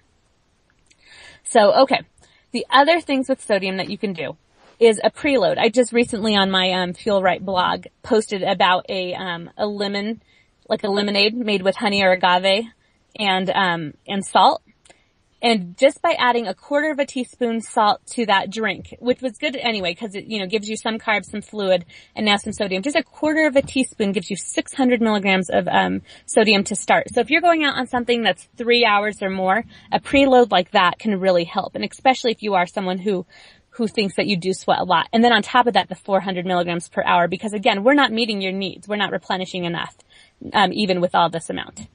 So, 1.44 1.82
okay. 1.82 2.00
The 2.54 2.66
other 2.70 3.02
things 3.02 3.28
with 3.28 3.44
sodium 3.44 3.76
that 3.76 3.90
you 3.90 3.98
can 3.98 4.14
do 4.14 4.38
is 4.80 5.02
a 5.04 5.12
preload. 5.12 5.58
I 5.58 5.68
just 5.68 5.92
recently 5.92 6.38
on 6.38 6.50
my 6.50 6.72
um, 6.72 6.94
Fuel 6.94 7.22
Right 7.22 7.44
blog 7.44 7.88
posted 8.04 8.42
about 8.42 8.86
a 8.88 9.14
um, 9.16 9.50
a 9.58 9.68
lemon, 9.68 10.22
like 10.70 10.86
a 10.86 10.88
lemonade 10.88 11.36
made 11.36 11.62
with 11.62 11.76
honey 11.76 12.02
or 12.02 12.14
agave 12.14 12.68
and 13.20 13.50
um, 13.50 13.94
and 14.08 14.26
salt. 14.26 14.64
And 15.42 15.78
just 15.78 16.02
by 16.02 16.16
adding 16.18 16.48
a 16.48 16.54
quarter 16.54 16.92
of 16.92 17.00
a 17.00 17.06
teaspoon 17.06 17.62
salt 17.62 18.06
to 18.08 18.26
that 18.26 18.50
drink, 18.50 18.96
which 19.00 19.22
was 19.22 19.38
good 19.38 19.56
anyway, 19.56 19.94
because 19.94 20.16
it, 20.16 20.26
you 20.26 20.40
know, 20.40 20.48
gives 20.48 20.68
you 20.68 20.76
some 20.76 21.00
carbs, 21.00 21.26
some 21.26 21.42
fluid, 21.42 21.86
and 22.16 22.26
now 22.26 22.36
some 22.36 22.52
sodium. 22.52 22.84
Just 22.84 22.98
a 22.98 23.04
quarter 23.04 23.48
of 23.48 23.56
a 23.56 23.62
teaspoon 23.62 24.12
gives 24.12 24.30
you 24.30 24.36
600 24.36 25.02
milligrams 25.02 25.50
of 25.50 25.68
um, 25.68 26.02
sodium 26.26 26.64
to 26.66 26.76
start. 26.76 27.08
So 27.14 27.22
if 27.22 27.30
you're 27.30 27.42
going 27.42 27.64
out 27.64 27.78
on 27.78 27.88
something 27.88 28.22
that's 28.22 28.50
three 28.58 28.86
hours 28.86 29.22
or 29.22 29.30
more, 29.30 29.64
a 29.92 30.00
preload 30.00 30.52
like 30.52 30.72
that 30.72 31.00
can 31.00 31.20
really 31.20 31.46
help. 31.46 31.76
And 31.76 31.86
especially 31.86 32.32
if 32.32 32.44
you 32.44 32.56
are 32.56 32.68
someone 32.68 32.98
who 32.98 33.26
who 33.72 33.88
thinks 33.88 34.16
that 34.16 34.28
you 34.28 34.36
do 34.36 34.52
sweat 34.52 34.80
a 34.80 34.84
lot. 34.84 35.08
And 35.14 35.24
then 35.24 35.32
on 35.32 35.42
top 35.42 35.68
of 35.68 35.76
that, 35.76 35.88
the 35.88 35.96
400 35.96 36.46
milligrams 36.46 36.90
per 36.90 37.04
hour, 37.04 37.28
because 37.30 37.54
again, 37.54 37.84
we're 37.84 37.94
not 37.94 38.12
meeting 38.12 38.42
your 38.42 38.52
needs. 38.52 38.88
We're 38.88 38.98
not 38.98 39.12
replenishing 39.12 39.64
enough, 39.64 39.96
um, 40.54 40.74
even 40.74 41.00
with 41.00 41.16
all 41.16 41.30
this 41.30 41.50
amount. 41.50 41.88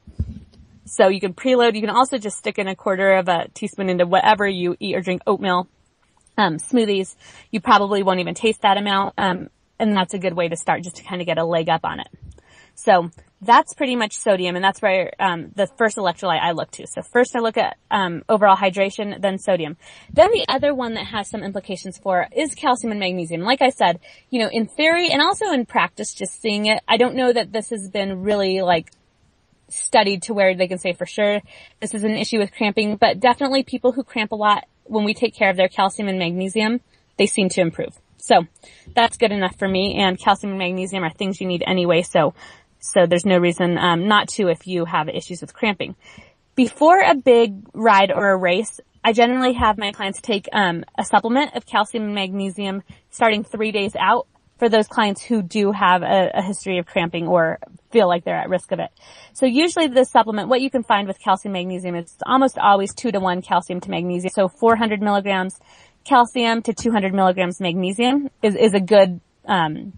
So 0.94 1.08
you 1.08 1.20
can 1.20 1.34
preload. 1.34 1.74
You 1.74 1.80
can 1.80 1.90
also 1.90 2.18
just 2.18 2.38
stick 2.38 2.58
in 2.58 2.68
a 2.68 2.76
quarter 2.76 3.16
of 3.16 3.28
a 3.28 3.48
teaspoon 3.52 3.88
into 3.88 4.06
whatever 4.06 4.46
you 4.46 4.76
eat 4.78 4.94
or 4.94 5.00
drink 5.00 5.22
oatmeal, 5.26 5.68
um, 6.38 6.58
smoothies. 6.58 7.16
You 7.50 7.60
probably 7.60 8.02
won't 8.02 8.20
even 8.20 8.34
taste 8.34 8.62
that 8.62 8.76
amount. 8.76 9.14
Um, 9.18 9.48
and 9.78 9.96
that's 9.96 10.14
a 10.14 10.18
good 10.18 10.34
way 10.34 10.48
to 10.48 10.56
start 10.56 10.84
just 10.84 10.96
to 10.96 11.02
kind 11.02 11.20
of 11.20 11.26
get 11.26 11.38
a 11.38 11.44
leg 11.44 11.68
up 11.68 11.80
on 11.84 11.98
it. 11.98 12.06
So 12.76 13.10
that's 13.40 13.74
pretty 13.74 13.94
much 13.94 14.16
sodium, 14.16 14.56
and 14.56 14.64
that's 14.64 14.80
where 14.80 15.12
um, 15.20 15.52
the 15.54 15.68
first 15.78 15.96
electrolyte 15.96 16.40
I 16.40 16.52
look 16.52 16.70
to. 16.72 16.86
So 16.86 17.02
first 17.02 17.36
I 17.36 17.40
look 17.40 17.56
at 17.56 17.76
um, 17.90 18.22
overall 18.28 18.56
hydration, 18.56 19.20
then 19.20 19.38
sodium. 19.38 19.76
Then 20.12 20.30
the 20.30 20.44
other 20.48 20.74
one 20.74 20.94
that 20.94 21.06
has 21.06 21.28
some 21.28 21.42
implications 21.42 21.98
for 21.98 22.26
is 22.34 22.54
calcium 22.54 22.90
and 22.90 23.00
magnesium. 23.00 23.42
Like 23.42 23.62
I 23.62 23.70
said, 23.70 24.00
you 24.30 24.40
know, 24.40 24.48
in 24.50 24.66
theory 24.66 25.10
and 25.10 25.22
also 25.22 25.50
in 25.52 25.66
practice, 25.66 26.14
just 26.14 26.40
seeing 26.40 26.66
it, 26.66 26.82
I 26.88 26.96
don't 26.96 27.14
know 27.14 27.32
that 27.32 27.52
this 27.52 27.70
has 27.70 27.88
been 27.90 28.22
really 28.22 28.62
like 28.62 28.90
studied 29.74 30.22
to 30.22 30.34
where 30.34 30.54
they 30.54 30.68
can 30.68 30.78
say 30.78 30.92
for 30.92 31.06
sure 31.06 31.40
this 31.80 31.94
is 31.94 32.04
an 32.04 32.12
issue 32.12 32.38
with 32.38 32.52
cramping, 32.52 32.96
but 32.96 33.20
definitely 33.20 33.62
people 33.62 33.92
who 33.92 34.04
cramp 34.04 34.32
a 34.32 34.36
lot, 34.36 34.66
when 34.84 35.04
we 35.04 35.14
take 35.14 35.34
care 35.34 35.50
of 35.50 35.56
their 35.56 35.68
calcium 35.68 36.08
and 36.08 36.18
magnesium, 36.18 36.80
they 37.18 37.26
seem 37.26 37.48
to 37.50 37.60
improve. 37.60 37.98
So 38.18 38.46
that's 38.94 39.16
good 39.16 39.32
enough 39.32 39.58
for 39.58 39.68
me. 39.68 39.96
And 39.96 40.18
calcium 40.18 40.52
and 40.52 40.58
magnesium 40.58 41.04
are 41.04 41.10
things 41.10 41.40
you 41.40 41.46
need 41.46 41.62
anyway. 41.66 42.02
So, 42.02 42.34
so 42.80 43.06
there's 43.06 43.26
no 43.26 43.38
reason 43.38 43.76
um, 43.78 44.08
not 44.08 44.28
to 44.30 44.48
if 44.48 44.66
you 44.66 44.84
have 44.84 45.08
issues 45.08 45.40
with 45.40 45.52
cramping. 45.52 45.94
Before 46.54 47.00
a 47.00 47.14
big 47.14 47.66
ride 47.74 48.12
or 48.12 48.30
a 48.30 48.36
race, 48.36 48.80
I 49.02 49.12
generally 49.12 49.52
have 49.52 49.76
my 49.76 49.92
clients 49.92 50.20
take 50.20 50.48
um, 50.52 50.84
a 50.96 51.04
supplement 51.04 51.54
of 51.54 51.66
calcium 51.66 52.04
and 52.04 52.14
magnesium 52.14 52.82
starting 53.10 53.44
three 53.44 53.72
days 53.72 53.94
out 53.98 54.26
for 54.58 54.68
those 54.70 54.86
clients 54.86 55.22
who 55.22 55.42
do 55.42 55.72
have 55.72 56.02
a, 56.02 56.30
a, 56.34 56.42
history 56.42 56.78
of 56.78 56.86
cramping 56.86 57.26
or 57.26 57.58
feel 57.94 58.08
like 58.08 58.24
they're 58.24 58.36
at 58.36 58.48
risk 58.48 58.72
of 58.72 58.80
it. 58.80 58.90
So 59.34 59.46
usually 59.46 59.86
the 59.86 60.04
supplement, 60.04 60.48
what 60.48 60.60
you 60.60 60.68
can 60.68 60.82
find 60.82 61.06
with 61.06 61.20
calcium 61.20 61.52
magnesium, 61.52 61.94
it's 61.94 62.16
almost 62.26 62.58
always 62.58 62.92
two 62.92 63.12
to 63.12 63.20
one 63.20 63.40
calcium 63.40 63.80
to 63.80 63.90
magnesium. 63.90 64.32
So 64.34 64.48
400 64.48 65.00
milligrams 65.00 65.58
calcium 66.04 66.60
to 66.62 66.74
200 66.74 67.14
milligrams 67.14 67.60
magnesium 67.60 68.28
is, 68.42 68.56
is 68.56 68.74
a 68.74 68.80
good, 68.80 69.20
um, 69.46 69.92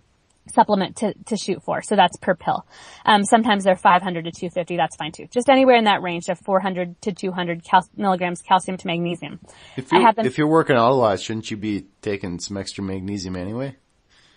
supplement 0.54 0.96
to, 0.96 1.14
to 1.26 1.36
shoot 1.36 1.62
for. 1.64 1.82
So 1.82 1.96
that's 1.96 2.16
per 2.18 2.34
pill. 2.34 2.64
Um, 3.04 3.24
sometimes 3.24 3.64
they're 3.64 3.76
500 3.76 4.26
to 4.26 4.30
250. 4.30 4.76
That's 4.76 4.94
fine 4.94 5.10
too. 5.10 5.26
Just 5.32 5.48
anywhere 5.48 5.76
in 5.76 5.84
that 5.84 6.02
range 6.02 6.28
of 6.28 6.38
400 6.38 7.00
to 7.02 7.12
200 7.12 7.64
cal- 7.64 7.88
milligrams 7.96 8.42
calcium 8.42 8.76
to 8.76 8.86
magnesium. 8.86 9.40
If 9.76 9.90
you're, 9.90 10.12
if 10.18 10.38
you're 10.38 10.46
working 10.46 10.76
out 10.76 10.92
a 10.92 10.94
lot, 10.94 11.18
shouldn't 11.18 11.50
you 11.50 11.56
be 11.56 11.86
taking 12.02 12.38
some 12.38 12.56
extra 12.56 12.84
magnesium 12.84 13.34
anyway? 13.36 13.74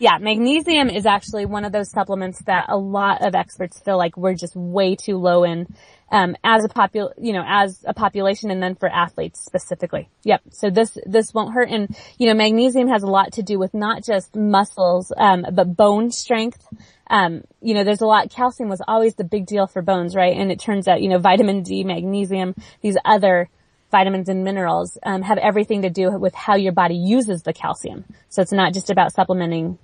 Yeah, 0.02 0.18
magnesium 0.18 0.90
is 0.90 1.06
actually 1.06 1.46
one 1.46 1.66
of 1.66 1.74
those 1.74 1.92
supplements 1.92 2.40
that 2.46 2.68
a 2.70 2.78
lot 2.78 3.22
of 3.22 3.36
experts 3.36 3.82
feel 3.82 3.98
like 3.98 4.16
we're 4.16 4.34
just 4.34 4.56
way 4.56 4.96
too 4.96 5.18
low 5.18 5.44
in, 5.44 5.68
um, 6.10 6.38
as 6.42 6.64
a 6.64 6.70
popul, 6.70 7.12
you 7.22 7.34
know, 7.34 7.44
as 7.46 7.84
a 7.86 7.94
population 7.94 8.50
and 8.50 8.64
then 8.64 8.76
for 8.76 8.88
athletes 8.88 9.44
specifically. 9.44 10.10
Yep. 10.24 10.42
So 10.52 10.70
this, 10.70 10.98
this 11.06 11.34
won't 11.34 11.54
hurt. 11.54 11.70
And, 11.70 11.94
you 12.18 12.28
know, 12.28 12.34
magnesium 12.34 12.88
has 12.88 13.04
a 13.04 13.08
lot 13.08 13.34
to 13.34 13.44
do 13.44 13.60
with 13.60 13.74
not 13.74 14.06
just 14.06 14.38
muscles, 14.38 15.12
um, 15.18 15.46
but 15.52 15.76
bone 15.76 16.12
strength. 16.12 16.66
Um, 17.10 17.44
you 17.62 17.74
know, 17.74 17.84
there's 17.84 18.02
a 18.02 18.08
lot, 18.08 18.32
calcium 18.32 18.70
was 18.70 18.82
always 18.88 19.16
the 19.16 19.26
big 19.26 19.48
deal 19.48 19.68
for 19.68 19.82
bones, 19.82 20.16
right? 20.16 20.36
And 20.36 20.50
it 20.50 20.62
turns 20.62 20.88
out, 20.88 21.02
you 21.02 21.10
know, 21.10 21.20
vitamin 21.20 21.62
D, 21.62 21.84
magnesium, 21.84 22.56
these 22.82 22.96
other 23.04 23.50
vitamins 23.92 24.30
and 24.30 24.46
minerals 24.46 24.98
um, 25.04 25.24
have 25.24 25.40
everything 25.40 25.82
to 25.82 25.90
do 25.90 26.18
with 26.18 26.36
how 26.36 26.56
your 26.56 26.72
body 26.72 26.96
uses 26.96 27.42
the 27.42 27.52
calcium. 27.52 28.06
So 28.30 28.42
it's 28.42 28.54
not 28.54 28.74
just 28.74 28.90
about 28.90 29.12
supplementing 29.12 29.78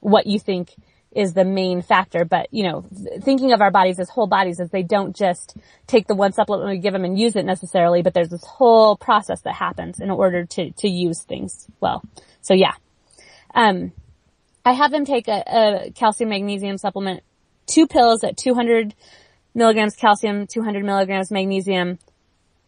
what 0.00 0.26
you 0.26 0.38
think 0.38 0.74
is 1.12 1.32
the 1.32 1.44
main 1.44 1.82
factor. 1.82 2.24
But, 2.24 2.48
you 2.52 2.64
know, 2.64 2.84
thinking 3.22 3.52
of 3.52 3.60
our 3.60 3.70
bodies 3.70 3.98
as 3.98 4.08
whole 4.10 4.26
bodies 4.26 4.60
as 4.60 4.70
they 4.70 4.82
don't 4.82 5.16
just 5.16 5.56
take 5.86 6.06
the 6.06 6.14
one 6.14 6.32
supplement 6.32 6.70
we 6.70 6.78
give 6.78 6.92
them 6.92 7.04
and 7.04 7.18
use 7.18 7.34
it 7.36 7.44
necessarily, 7.44 8.02
but 8.02 8.14
there's 8.14 8.28
this 8.28 8.44
whole 8.44 8.96
process 8.96 9.40
that 9.42 9.54
happens 9.54 10.00
in 10.00 10.10
order 10.10 10.44
to, 10.44 10.70
to 10.72 10.88
use 10.88 11.22
things 11.22 11.66
well. 11.80 12.02
So 12.42 12.54
yeah. 12.54 12.74
Um, 13.54 13.92
I 14.64 14.72
have 14.72 14.90
them 14.90 15.06
take 15.06 15.28
a, 15.28 15.42
a 15.46 15.92
calcium 15.92 16.30
magnesium 16.30 16.76
supplement, 16.76 17.22
two 17.66 17.86
pills 17.86 18.22
at 18.22 18.36
200 18.36 18.94
milligrams 19.54 19.96
calcium, 19.96 20.46
200 20.46 20.84
milligrams 20.84 21.30
magnesium, 21.30 21.98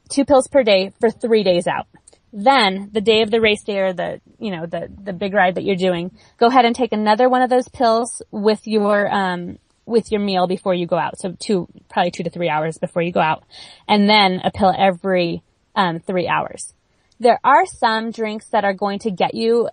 two 0.09 0.25
pills 0.25 0.49
per 0.49 0.63
day 0.63 0.93
for 0.99 1.11
three 1.11 1.43
days 1.43 1.67
out. 1.67 1.87
Then 2.33 2.91
the 2.93 3.01
day 3.01 3.23
of 3.23 3.31
the 3.31 3.41
race 3.41 3.63
day 3.65 3.79
or 3.79 3.93
the, 3.93 4.21
you 4.39 4.51
know, 4.51 4.67
the, 4.67 4.89
the 5.03 5.13
big 5.13 5.35
ride 5.35 5.57
that 5.57 5.65
you're 5.65 5.77
doing, 5.77 6.13
go 6.39 6.47
ahead 6.47 6.65
and 6.65 6.75
take 6.75 6.93
another 6.93 7.29
one 7.29 7.43
of 7.43 7.51
those 7.51 7.69
pills 7.69 8.23
with 8.31 8.67
your, 8.67 9.13
um, 9.13 9.59
with 9.85 10.13
your 10.13 10.21
meal 10.21 10.47
before 10.47 10.75
you 10.75 10.87
go 10.87 10.97
out. 10.97 11.19
So 11.19 11.37
two, 11.39 11.67
probably 11.89 12.13
two 12.13 12.23
to 12.23 12.31
three 12.31 12.49
hours 12.49 12.79
before 12.79 13.03
you 13.03 13.13
go 13.13 13.21
out. 13.21 13.45
And 13.89 14.09
then 14.09 14.41
a 14.45 14.51
pill 14.51 14.73
every, 14.77 15.43
um, 15.75 15.99
three 15.99 16.29
hours. 16.29 16.73
There 17.19 17.41
are 17.45 17.67
some 17.67 18.13
drinks 18.13 18.47
that 18.49 18.65
are 18.65 18.75
going 18.75 19.01
to 19.01 19.11
get 19.11 19.35
you 19.35 19.69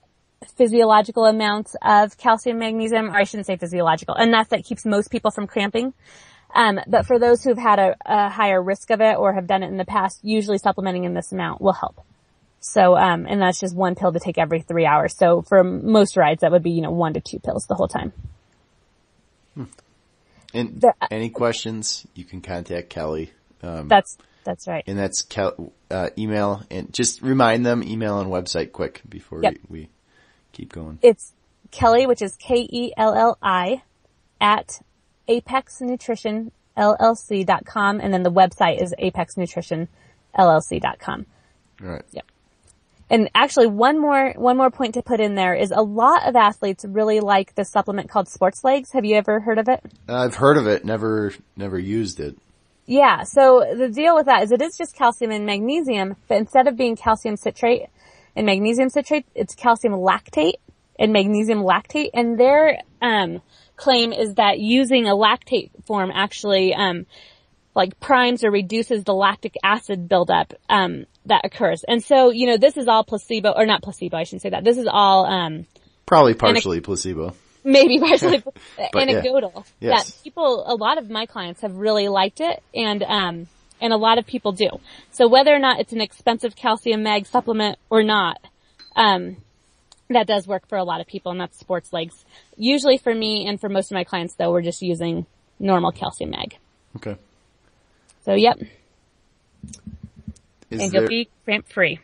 physiological 0.56 1.26
amounts 1.26 1.76
of 1.82 2.18
calcium, 2.18 2.60
magnesium, 2.60 3.10
or 3.10 3.16
I 3.16 3.24
shouldn't 3.24 3.48
say 3.48 3.58
physiological, 3.58 4.16
enough 4.16 4.50
that 4.50 4.66
keeps 4.66 4.86
most 4.86 5.12
people 5.12 5.32
from 5.32 5.48
cramping. 5.48 5.94
Um, 6.54 6.80
but 6.88 7.06
for 7.06 7.20
those 7.20 7.44
who've 7.44 7.58
had 7.58 7.80
a, 7.80 7.96
a, 8.06 8.30
higher 8.30 8.62
risk 8.62 8.90
of 8.90 9.02
it 9.02 9.18
or 9.18 9.34
have 9.34 9.48
done 9.48 9.64
it 9.64 9.68
in 9.68 9.78
the 9.78 9.86
past, 9.86 10.20
usually 10.24 10.58
supplementing 10.58 11.04
in 11.04 11.14
this 11.14 11.32
amount 11.32 11.62
will 11.62 11.74
help. 11.74 12.02
So, 12.68 12.98
um, 12.98 13.28
and 13.28 13.42
that's 13.42 13.60
just 13.60 13.76
one 13.76 13.96
pill 13.96 14.14
to 14.14 14.20
take 14.20 14.38
every 14.38 14.62
three 14.62 14.86
hours. 14.86 15.16
So 15.16 15.42
for 15.42 15.64
most 15.64 16.16
rides, 16.18 16.42
that 16.42 16.52
would 16.52 16.62
be, 16.64 16.72
you 16.72 16.82
know, 16.82 16.92
one 16.92 17.14
to 17.14 17.22
two 17.22 17.40
pills 17.40 17.66
the 17.68 17.76
whole 17.76 17.88
time. 17.88 18.12
Hmm. 19.56 19.64
And 20.54 20.82
the, 20.82 20.94
any 21.10 21.30
questions, 21.30 22.06
you 22.14 22.26
can 22.26 22.42
contact 22.42 22.94
Kelli. 22.94 23.30
Um, 23.64 23.88
that's, 23.88 24.18
that's 24.44 24.68
right. 24.68 24.84
And 24.88 25.00
that's 25.00 25.22
Kel, 25.22 25.72
uh, 25.90 26.10
email 26.18 26.64
and 26.70 26.94
just 26.94 27.22
remind 27.22 27.66
them 27.66 27.82
email 27.84 28.20
and 28.20 28.30
website 28.30 28.72
quick 28.72 29.02
before 29.08 29.42
yep. 29.42 29.56
we, 29.70 29.82
we 29.82 29.90
keep 30.52 30.74
going. 30.74 31.00
It's 31.02 31.34
Kelli, 31.72 32.06
which 32.08 32.22
is 32.22 32.36
K-E-L-L-I 32.38 33.82
at 34.40 34.80
apexnutritionllc.com 35.28 38.00
and 38.00 38.14
then 38.14 38.24
the 38.24 38.32
website 38.32 38.82
is 38.82 38.96
apexnutritionllc.com. 39.00 41.26
Right. 41.80 42.04
Yep. 42.12 42.26
And 43.10 43.30
actually 43.34 43.68
one 43.68 44.00
more, 44.00 44.34
one 44.36 44.58
more 44.58 44.70
point 44.70 44.96
to 44.96 45.02
put 45.02 45.20
in 45.20 45.36
there 45.36 45.54
is 45.54 45.72
a 45.72 45.82
lot 45.82 46.28
of 46.28 46.36
athletes 46.36 46.84
really 46.86 47.20
like 47.22 47.56
the 47.56 47.64
supplement 47.64 48.10
called 48.10 48.28
Sports 48.28 48.64
Legs. 48.64 48.92
Have 48.92 49.06
you 49.06 49.16
ever 49.16 49.40
heard 49.40 49.60
of 49.60 49.70
it? 49.70 49.82
I've 50.10 50.36
heard 50.36 50.58
of 50.58 50.68
it, 50.68 50.84
never, 50.84 51.34
never 51.56 51.80
used 51.80 52.20
it. 52.20 52.38
Yeah. 52.86 53.24
So 53.24 53.66
the 53.78 53.90
deal 53.90 54.16
with 54.16 54.26
that 54.26 54.44
is 54.44 54.52
it 54.52 54.62
is 54.62 54.78
just 54.78 54.96
calcium 54.96 55.32
and 55.32 55.46
magnesium, 55.46 56.16
but 56.28 56.38
instead 56.38 56.68
of 56.68 56.76
being 56.76 56.96
calcium 56.96 57.38
citrate 57.38 57.84
and 58.36 58.46
magnesium 58.46 58.90
citrate, 58.90 59.26
it's 59.36 59.56
calcium 59.56 59.94
lactate 59.94 60.56
and 61.00 61.14
magnesium 61.14 61.60
lactate. 61.60 62.10
And 62.14 62.38
their, 62.38 62.80
um, 63.02 63.42
claim 63.78 64.12
is 64.12 64.34
that 64.36 64.60
using 64.60 65.08
a 65.08 65.16
lactate 65.16 65.70
form 65.86 66.12
actually, 66.14 66.74
um, 66.74 67.06
like 67.76 68.00
primes 68.00 68.44
or 68.44 68.52
reduces 68.52 69.04
the 69.04 69.14
lactic 69.14 69.54
acid 69.64 70.10
buildup, 70.10 70.54
um, 70.68 71.06
that 71.28 71.42
occurs. 71.46 71.84
And 71.88 72.04
so, 72.04 72.32
you 72.32 72.48
know, 72.48 72.58
this 72.58 72.78
is 72.78 72.88
all 72.88 73.04
placebo, 73.04 73.54
or 73.56 73.66
not 73.66 73.82
placebo, 73.82 74.18
I 74.18 74.24
shouldn't 74.24 74.42
say 74.42 74.50
that. 74.50 74.64
This 74.64 74.78
is 74.78 74.88
all, 74.90 75.26
um, 75.26 75.66
probably 76.06 76.34
partially 76.34 76.82
placebo. 76.82 77.34
Maybe 77.64 78.00
partially 78.00 78.44
anecdotal. 78.96 79.66
Yeah. 79.80 79.90
Yes. 79.92 80.12
That 80.12 80.24
people, 80.24 80.64
a 80.66 80.76
lot 80.76 80.98
of 80.98 81.10
my 81.10 81.26
clients 81.26 81.62
have 81.62 81.76
really 81.76 82.08
liked 82.08 82.40
it 82.40 82.64
and, 82.74 83.04
um, 83.04 83.48
and 83.82 83.94
a 83.94 83.98
lot 83.98 84.18
of 84.18 84.26
people 84.26 84.54
do. 84.54 84.70
So 85.12 85.28
whether 85.28 85.54
or 85.54 85.60
not 85.60 85.80
it's 85.80 85.94
an 85.94 86.02
expensive 86.02 86.56
calcium 86.56 87.04
mag 87.04 87.26
supplement 87.26 87.78
or 87.90 88.04
not, 88.04 88.40
um, 88.96 89.38
that 90.10 90.28
does 90.28 90.48
work 90.48 90.68
for 90.68 90.78
a 90.78 90.84
lot 90.84 91.02
of 91.02 91.08
people 91.08 91.32
and 91.32 91.42
that's 91.42 91.60
sports 91.60 91.92
legs. 91.92 92.26
Usually 92.56 92.98
for 92.98 93.14
me 93.14 93.46
and 93.46 93.60
for 93.60 93.70
most 93.70 93.92
of 93.92 93.96
my 93.96 94.04
clients 94.04 94.36
though, 94.36 94.52
we're 94.52 94.62
just 94.62 94.82
using 94.82 95.26
normal 95.60 95.92
calcium 95.92 96.32
mag. 96.32 96.58
Okay. 96.96 97.18
So 98.24 98.34
yep. 98.34 98.58
Is 100.70 100.82
and 100.82 100.92
there, 100.92 101.02
you'll 101.02 101.10
be 101.10 101.30
cramp 101.46 101.68
free. 101.70 102.00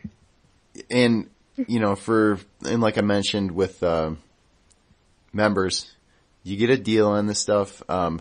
And, 0.90 1.28
you 1.66 1.80
know, 1.80 1.94
for, 1.94 2.38
and 2.64 2.80
like 2.80 2.98
I 2.98 3.02
mentioned 3.02 3.52
with, 3.52 3.82
uh, 3.82 4.12
members, 5.32 5.92
you 6.42 6.56
get 6.56 6.70
a 6.70 6.78
deal 6.78 7.08
on 7.08 7.26
this 7.26 7.40
stuff. 7.40 7.82
Um, 7.88 8.20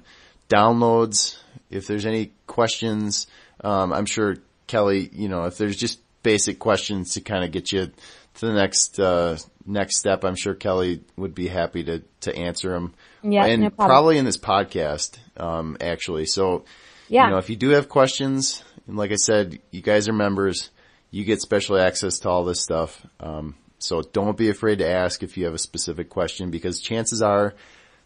downloads, 0.49 1.37
if 1.69 1.87
there's 1.87 2.05
any 2.05 2.31
questions, 2.47 3.27
um, 3.63 3.93
I'm 3.93 4.05
sure 4.05 4.37
Kelli, 4.67 5.09
you 5.13 5.29
know, 5.29 5.45
if 5.45 5.57
there's 5.57 5.77
just 5.77 5.99
basic 6.23 6.59
questions 6.59 7.13
to 7.13 7.21
kind 7.21 7.43
of 7.43 7.51
get 7.51 7.71
you 7.71 7.91
to 8.35 8.45
the 8.45 8.53
next, 8.53 8.99
uh, 8.99 9.37
next 9.65 9.99
step, 9.99 10.23
I'm 10.23 10.35
sure 10.35 10.55
Kelli 10.55 11.01
would 11.17 11.35
be 11.35 11.47
happy 11.47 11.83
to, 11.83 12.01
to 12.21 12.35
answer 12.35 12.71
them. 12.71 12.93
Yeah. 13.21 13.45
And 13.45 13.63
no 13.63 13.69
probably 13.69 14.17
in 14.17 14.25
this 14.25 14.37
podcast, 14.37 15.17
um, 15.37 15.77
actually. 15.79 16.25
So, 16.25 16.65
yeah. 17.09 17.25
you 17.25 17.31
know, 17.31 17.37
if 17.37 17.49
you 17.49 17.55
do 17.55 17.69
have 17.69 17.89
questions, 17.89 18.63
and 18.87 18.97
like 18.97 19.11
I 19.11 19.15
said, 19.15 19.59
you 19.71 19.81
guys 19.81 20.07
are 20.07 20.13
members. 20.13 20.69
You 21.11 21.23
get 21.23 21.41
special 21.41 21.77
access 21.77 22.19
to 22.19 22.29
all 22.29 22.43
this 22.43 22.61
stuff. 22.61 23.05
Um, 23.19 23.55
so 23.79 24.01
don't 24.01 24.37
be 24.37 24.49
afraid 24.49 24.79
to 24.79 24.89
ask 24.89 25.23
if 25.23 25.37
you 25.37 25.45
have 25.45 25.53
a 25.53 25.59
specific 25.59 26.09
question 26.09 26.51
because 26.51 26.79
chances 26.79 27.21
are 27.21 27.53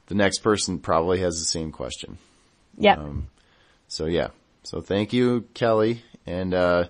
the 0.08 0.16
next 0.16 0.40
person 0.40 0.80
probably 0.80 1.20
has 1.20 1.40
the 1.40 1.46
same 1.46 1.72
question. 1.72 2.18
Yeah. 2.78 2.96
Um, 2.96 3.28
so 3.88 4.06
yeah. 4.06 4.30
So 4.64 4.82
thank 4.82 5.14
you, 5.14 5.46
Kelli. 5.54 6.00
And, 6.26 6.54
uh, 6.54 6.86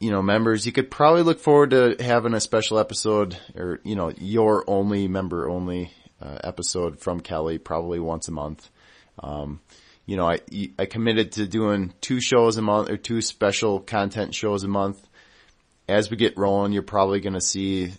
you 0.00 0.10
know, 0.10 0.22
members, 0.22 0.66
you 0.66 0.72
could 0.72 0.90
probably 0.90 1.22
look 1.22 1.38
forward 1.38 1.70
to 1.70 1.96
having 2.00 2.34
a 2.34 2.40
special 2.40 2.78
episode 2.78 3.38
or, 3.54 3.80
you 3.84 3.94
know, 3.94 4.10
your 4.18 4.64
only 4.66 5.06
member 5.06 5.48
only, 5.48 5.92
uh, 6.20 6.38
episode 6.42 6.98
from 6.98 7.20
Kelli 7.20 7.62
probably 7.62 8.00
once 8.00 8.26
a 8.28 8.32
month. 8.32 8.68
Um, 9.22 9.60
you 10.06 10.16
know, 10.16 10.28
I, 10.28 10.40
I 10.78 10.86
committed 10.86 11.32
to 11.32 11.46
doing 11.46 11.92
two 12.00 12.20
shows 12.20 12.56
a 12.56 12.62
month 12.62 12.88
or 12.88 12.96
two 12.96 13.20
special 13.20 13.80
content 13.80 14.34
shows 14.34 14.62
a 14.62 14.68
month. 14.68 15.04
As 15.88 16.10
we 16.10 16.16
get 16.16 16.38
rolling, 16.38 16.72
you're 16.72 16.82
probably 16.82 17.20
going 17.20 17.34
to 17.34 17.40
see 17.40 17.92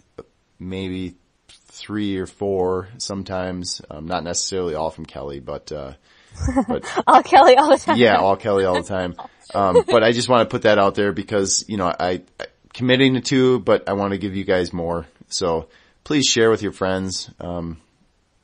maybe 0.57 1.15
three 1.49 2.17
or 2.17 2.25
four 2.25 2.87
sometimes. 2.97 3.81
Um, 3.91 4.07
not 4.07 4.23
necessarily 4.23 4.73
all 4.73 4.89
from 4.89 5.05
Kelli, 5.05 5.43
but, 5.43 5.71
uh, 5.71 5.93
but 6.67 6.85
all 7.05 7.21
Kelli 7.23 7.57
all 7.57 7.69
the 7.69 7.77
time. 7.77 7.97
Yeah, 7.97 8.15
all 8.15 8.37
Kelli 8.37 8.67
all 8.67 8.81
the 8.81 8.87
time. 8.87 9.15
Um, 9.53 9.83
but 9.85 10.03
I 10.03 10.13
just 10.13 10.29
want 10.29 10.49
to 10.49 10.53
put 10.53 10.63
that 10.63 10.77
out 10.77 10.95
there 10.95 11.11
because, 11.11 11.65
you 11.67 11.77
know, 11.77 11.87
I, 11.87 12.21
I 12.39 12.45
committing 12.73 13.15
to 13.15 13.21
two, 13.21 13.59
but 13.59 13.89
I 13.89 13.93
want 13.93 14.11
to 14.11 14.17
give 14.17 14.35
you 14.35 14.45
guys 14.45 14.71
more. 14.71 15.07
So 15.27 15.67
please 16.05 16.25
share 16.25 16.49
with 16.49 16.61
your 16.61 16.71
friends. 16.71 17.29
Um, 17.39 17.81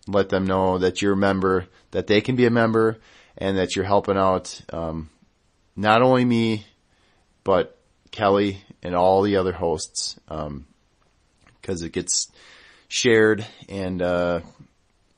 let 0.07 0.27
them 0.27 0.45
know 0.45 0.79
that 0.79 1.01
you're 1.01 1.13
a 1.13 1.17
member, 1.17 1.67
that 1.91 2.07
they 2.07 2.19
can 2.19 2.35
be 2.35 2.45
a 2.45 2.49
member 2.49 2.99
and 3.43 3.57
that 3.57 3.75
you're 3.75 3.83
helping 3.83 4.15
out 4.15 4.61
um, 4.71 5.09
not 5.75 6.01
only 6.01 6.23
me, 6.23 6.65
but 7.43 7.77
Kelli 8.09 8.55
and 8.81 8.95
all 8.95 9.21
the 9.21 9.35
other 9.35 9.51
hosts 9.51 10.17
because 10.25 11.81
um, 11.81 11.85
it 11.85 11.91
gets 11.91 12.31
shared 12.87 13.45
and 13.67 14.01
uh, 14.01 14.39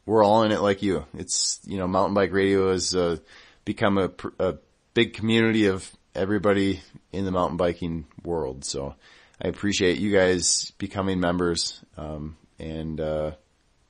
we're 0.08 0.24
all 0.24 0.42
in 0.42 0.52
it 0.52 0.60
like 0.60 0.82
you. 0.82 1.06
It's 1.14 1.60
you 1.66 1.78
know 1.78 1.88
mountain 1.88 2.16
bike 2.16 2.34
radio 2.34 2.72
has 2.72 2.96
uh, 2.96 3.18
become 3.64 4.00
a, 4.00 4.10
a 4.40 4.56
big 4.96 5.14
community 5.14 5.68
of 5.68 5.88
everybody 6.16 6.82
in 7.12 7.26
the 7.26 7.32
mountain 7.32 7.58
biking 7.58 8.08
world. 8.24 8.66
So 8.66 8.96
I 9.40 9.50
appreciate 9.50 10.00
you 10.00 10.12
guys 10.12 10.72
becoming 10.80 11.20
members 11.20 11.80
um, 11.96 12.38
and 12.58 13.00
uh, 13.00 13.32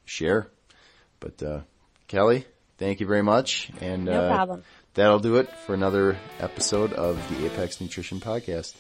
share. 0.04 0.52
But 1.22 1.42
uh, 1.42 1.62
Kelli, 2.10 2.44
thank 2.78 3.00
you 3.00 3.08
very 3.08 3.24
much. 3.24 3.72
And 3.82 4.06
no 4.06 4.22
uh, 4.22 4.36
problem. 4.36 4.64
that'll 4.94 5.20
do 5.20 5.38
it 5.38 5.50
for 5.66 5.74
another 5.74 6.18
episode 6.40 6.94
of 6.94 7.18
the 7.30 7.46
Apex 7.46 7.82
Nutrition 7.82 8.20
Podcast. 8.20 8.76